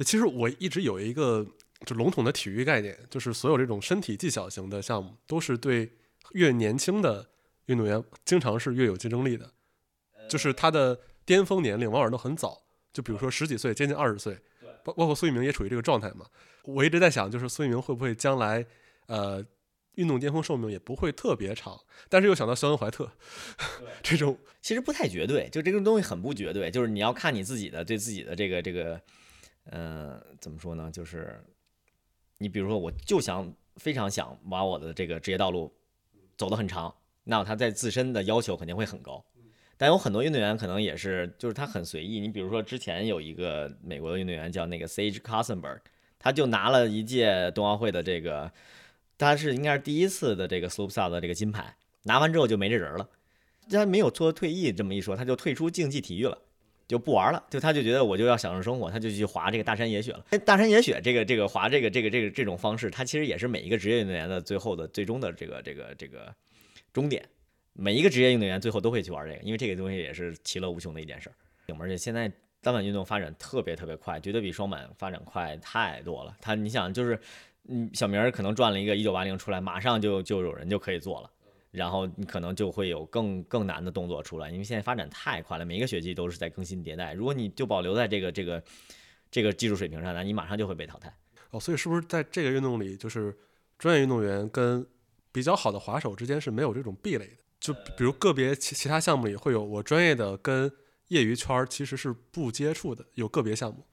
[0.00, 1.46] 其实我一直有一个
[1.86, 5.90] 就笼统的体育概念，就是所有这种身体技巧型的项目，都是对
[6.32, 7.30] 越年轻的
[7.66, 9.48] 运动员经常是越有竞争力的，
[10.28, 12.60] 就是他的巅峰年龄往往都很早，
[12.92, 14.36] 就比如说十几岁，接近二十岁，
[14.86, 16.26] 包包括苏翊鸣也处于这个状态嘛。
[16.62, 18.64] 我一直在想，就是苏翊鸣会不会将来，
[19.06, 19.44] 呃，
[19.96, 23.10] 运动巅峰寿命也不会特别长，但是又想到肖恩怀特
[24.02, 29.00] 这种，其实不太绝对，就这个东西很不绝对，就是你要看你自己的对自己的这个这个，
[29.64, 30.90] 呃，怎么说呢？
[30.92, 31.42] 就是
[32.38, 35.72] 你比如说，我就想非常想把我的这个职业道路
[36.36, 39.24] 走得很长，那他在自身的要求肯定会很高。
[39.78, 42.18] 但有很多运动员可能也是，就是他很随意。
[42.18, 45.80] 你比如说之前有一个美国的运动员叫那个 Sage Cossenberg，
[46.18, 48.50] 他就拿了一届冬奥会的这个，
[49.18, 53.08] 他是应该是第一次的这个 slopestyle 的这个金牌，拿完之后就没这人了。
[53.68, 56.38] 他没有做退役这么一说，他就退出竞技体育了，
[56.88, 57.44] 就不玩了。
[57.50, 60.24] 就他就觉得我就要享受生活，他就去滑这个大山野雪了。
[60.44, 66.34] 大山野雪这个这个滑这个这个这个这种方式，它其实也是每一个职业运动员的最后的最终的这个这个这个
[66.92, 67.28] 终点。
[67.78, 71.34] 每一个职业运动员最后都会去玩这个，因为这个东西也是其乐无穷的一件事儿。
[71.78, 72.30] 而且现在
[72.62, 76.36] 单板运动发展特别特别快，绝对比双板发展快太多了。
[76.40, 77.18] 他你想就是，
[77.68, 81.30] 嗯，小明可能转了一个一九八零出来，马上就就有人就可以做了，
[81.70, 87.12] 然后你可能就会有更更难的动作出来，因为现在发展太快了，每一个学期都是在更新迭代。
[87.12, 88.62] 如果你就保留在这个这个
[89.30, 91.12] 这个技术水平上，那你马上就会被淘汰。
[91.50, 93.36] 哦，所以是不是在这个运动里，就是
[93.78, 94.86] 专业运动员跟
[95.30, 97.36] 比较好的滑手之间是没有这种壁垒的？
[97.58, 100.70] 就比如个别其其他项目里会有我专业的跟
[101.08, 103.86] 业余圈儿其实是不接触的，有个别项目。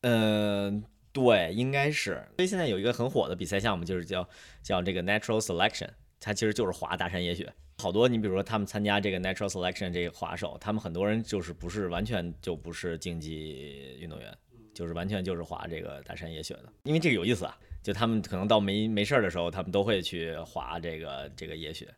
[0.00, 2.26] 嗯，对，应该是。
[2.36, 4.28] 所以现在有一个很火的比赛项目，就是叫
[4.62, 5.88] 叫这个 Natural Selection，
[6.20, 7.52] 它其实就是滑大山野雪。
[7.78, 14.36] 好多你比如说他们参加这个 Natural Selection 这个滑手，他们很多人就是不是完全就不是竞技运动员，
[14.74, 16.72] 就是完全就是滑这个大山野雪的。
[16.84, 21.92] 因为这个有意思啊，就他们可能到没没事儿的时候，他们都会去滑这个这个野雪。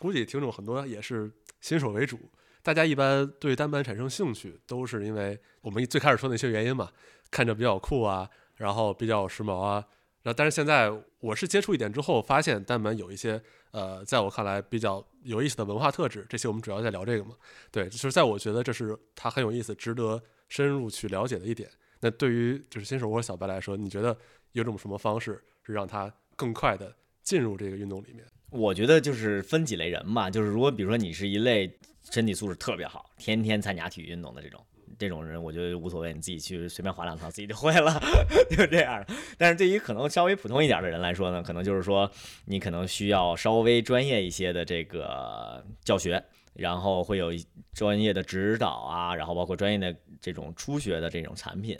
[0.00, 1.30] 估计听众很多也是
[1.60, 2.18] 新手为主，
[2.62, 6.90] 大家一般对单板产生兴趣，都是因为我们最开始说那些原因嘛，
[7.30, 8.26] 看着比较酷啊，
[8.56, 9.84] 然后比较时髦啊。
[10.22, 13.42] 然后，但是现在我是接触一点之后，发现单板有一些
[13.72, 16.24] 呃，在我看来比较有意思的文化特质。
[16.30, 17.34] 这些我们主要在聊这个嘛。
[17.70, 21.70] 对，就是在我觉得这是它很有意思、值得深入去了解的一点。
[22.00, 24.16] 那对于就是新手或者小白来说，你觉得
[24.52, 28.26] 有种什么方式是让他更快的进入这个运动里面？
[28.50, 31.72] 我觉得就是分几类人吧，就是如果比如说你是一类
[32.10, 34.60] 身体素质特别好，天天参加体育运动的这种
[34.98, 38.00] 这种人，我觉得无所谓，你自己去随便滑两趟，自己就会了，
[38.50, 39.04] 就这样。
[39.38, 42.10] 但是对于可能稍微普通一点的人来说呢，可能就是说
[42.46, 46.22] 你可能需要稍微专业一些的这个教学，
[46.54, 47.32] 然后会有
[47.72, 51.78] 专业的指导啊，然后包括专业的这种初学的这种产品，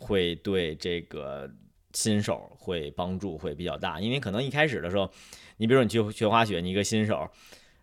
[0.00, 1.48] 会对这个
[1.92, 5.08] 新手会帮助会比较大，因为可能一开始的时候。
[5.60, 7.28] 你比如说，你去学滑雪，你一个新手，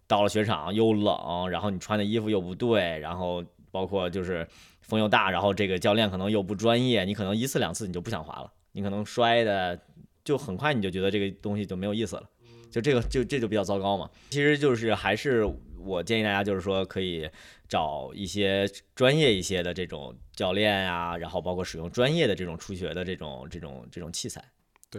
[0.07, 4.47] 到了雪场又冷，然后你穿的衣服又不对，然后包括就是
[4.82, 9.80] 风又大，然后这个教练可能又不专业，你可能一次两次你就不想滑了，你可能摔的
[10.23, 12.28] 就很快，你就觉得这个东西就没有意思了，
[12.71, 14.09] 就这个就这就比较糟糕嘛。
[14.32, 15.47] 其实就是还是
[15.78, 17.30] 我建议大家就是说可以
[17.69, 24.43] 找一些专业一些的这种教练啊，然后包括使用专业的这种初学的这种这种这种器材。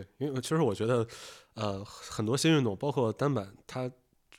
[0.02, 1.06] 对，因为其实我觉得。
[1.54, 3.90] 呃，很多新运动，包括单板，它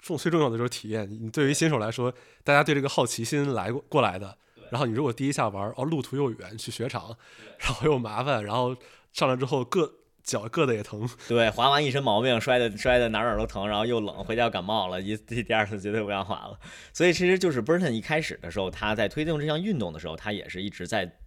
[0.01, 1.05] 重最重要的就是体验。
[1.21, 2.13] 你对于新手来说，
[2.45, 4.37] 大家对这个好奇心来过过来的。
[4.71, 7.17] 然后你如果第一下玩，哦，路途又远，去雪场，
[7.57, 8.73] 然后又麻烦，然后
[9.11, 9.91] 上来之后硌
[10.23, 11.09] 脚硌的也疼。
[11.27, 16.57] 对，滑完一身毛病，摔的摔的哪哪都疼，然后又冷，回家感冒了，一第第二次绝对不想滑了。
[16.93, 21.18] 所以其实就是 Burton 一开始的时候，他在推动这项运动的时候，他也是一直在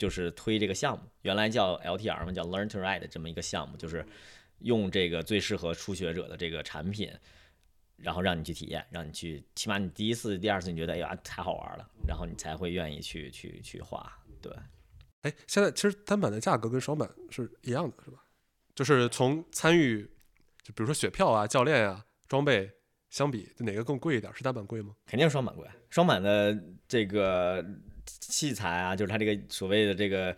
[0.00, 4.04] 就是推这个项目，原来叫 LTR 嘛，叫 Learn to Ride 这么一个项目，就是。
[4.62, 7.10] 用这个最适合初学者的这个产品，
[7.96, 14.06] 然后让你去体验，让你去，起码你第一次、第二次你觉得哎呀太好玩了，然后你才会愿意去去去花。
[14.42, 14.52] 对，
[15.22, 18.22] 哎，现在其实单板的价格跟双板是一样的，是吧？
[18.74, 20.02] 就是从参与，
[20.62, 22.70] 就比如说雪票啊、教练啊、装备
[23.08, 24.30] 相比，哪个更贵一点？
[24.34, 24.94] 是单板贵吗？
[25.06, 25.66] 肯定是双板贵。
[25.88, 26.54] 双板的
[26.86, 27.64] 这个
[28.18, 30.34] 器材啊，就是它这个所谓的这个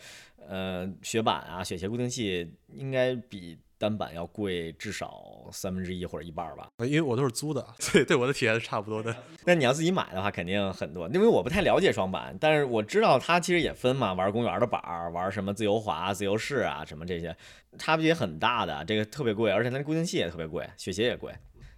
[0.48, 3.58] 呃雪板啊、雪鞋固定器，应该比。
[3.82, 6.68] 单板要贵至少三分之一或者一半吧。
[6.86, 9.12] 因为我都是租的，所 以对我的体验是差不多的。
[9.44, 17.36] 那你要自己买的话，肯定很多，因为我不太了解双板，但是我知道它其实也分嘛，玩公园的板儿，玩什么自由滑、自由式啊，什么这些，
[17.76, 21.34] 差别很大的，这个特别贵，而且它固定器也特别贵，雪鞋也贵。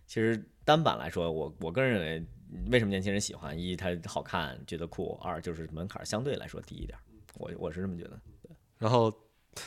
[0.07, 2.23] 其实单板来说，我我个人认为，
[2.71, 3.59] 为什么年轻人喜欢？
[3.59, 6.99] 一它好看，觉得酷；二就是门槛相对来说低一点，
[7.35, 8.21] 我我是这么觉得。
[8.79, 9.13] 然后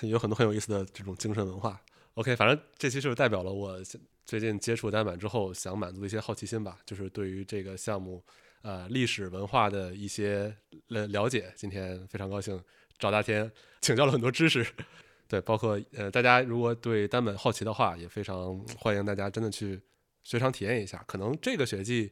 [0.02, 1.82] 有很多很有意思的这种精神文化。
[2.16, 3.80] OK，反正这期就是代表了我
[4.26, 8.24] 最近接触单板之后想满足的一些好奇心吧，就是对于这个项目
[8.64, 10.54] 呃历史文化的一些
[10.88, 11.54] 了了解。
[11.56, 12.62] 今天非常高兴
[12.98, 13.50] 找大天
[13.82, 14.66] 请教了很多知识，
[15.30, 19.80] 对，包括呃大家如果对单板好奇的话，也非常欢迎大家真的去
[20.24, 21.04] 雪场体验一下。
[21.08, 22.12] 可能这个雪季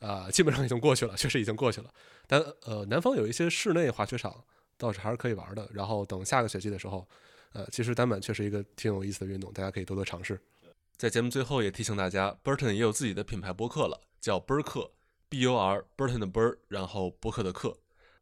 [0.00, 1.88] 啊基本上已经过去了，确实已经过去了，
[2.26, 4.44] 但呃南方有一些室内滑雪场。
[4.80, 5.68] 倒是还是可以玩的。
[5.74, 7.06] 然后等下个学期的时候，
[7.52, 10.40] 呃，其实单板确实一个挺有意思的运动，大家可以多多尝试。
[10.96, 14.90] 在节目最后也提醒大家，Burton 也有自己的品牌播客了，叫 b u r 克
[15.28, 17.76] B U R Burton 的 Bur，然后播客的客。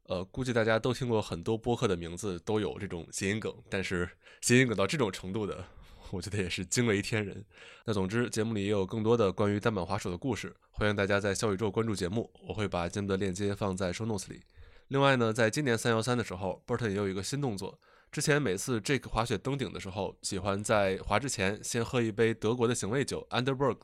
[0.09, 4.11] 呃，估计大家都听过很多播客的名字都有这种谐音梗，但是
[4.41, 5.65] 谐音梗到这种程度的，
[6.11, 7.45] 我觉得也是惊为天人。
[7.85, 14.43] 那总之，节目里也有更多的关于单板滑手的故事，欢迎大家在小宇宙关注节目，我会把节目的链接放在 Show Notes 里。
[14.89, 17.79] 另外呢，在今年三幺三的时候，Burton 也有一个新动作。
[18.11, 23.79] 之前每次 Jake 滑雪登顶的时候，喜欢在滑之前先喝一杯德国的醒味酒 Underberg。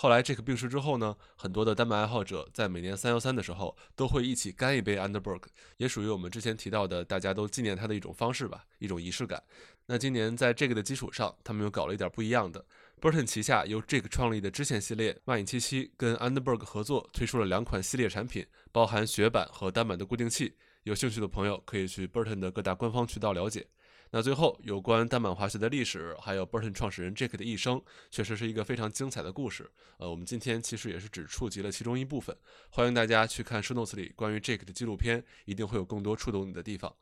[0.00, 5.42] 后来 Jake 病逝之后呢，很多的单板爱好者在每年三幺三的时候都会一起干一杯 Underberg，
[5.76, 9.42] 也属于我们之前提到的大家都纪念他的一种方式吧，一种仪式感。
[9.84, 12.64] 那今年在这个的基础上，他们又搞了一点不一样的。
[12.98, 20.54] Burton 旗下由 Jake 创立的支线系列万影七七跟 Underberg 合作推出了两款系列产品，包含雪板和单板的固定器。
[20.84, 23.66] 有兴趣的朋友可以去 Burton 的各大官方渠道了解。
[24.12, 27.80] 那最后有关单板滑雪的历史，还有 Burton 创始人 Jake 的一生，
[28.10, 29.70] 确实是一个非常精彩的故事。
[29.98, 32.36] 呃，我们今天其实也是只触及了其中一部分，
[32.70, 36.94] 欢迎大家去看 Show Notes 里关于 Jake 的纪录片，一定会有更多触动你的地方。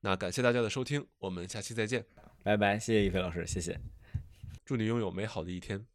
[0.00, 2.04] 那感谢大家的收听，我们下期再见，
[2.42, 3.80] 拜拜，谢谢一飞老师，谢谢。
[4.64, 5.86] 祝你拥有美好的一天。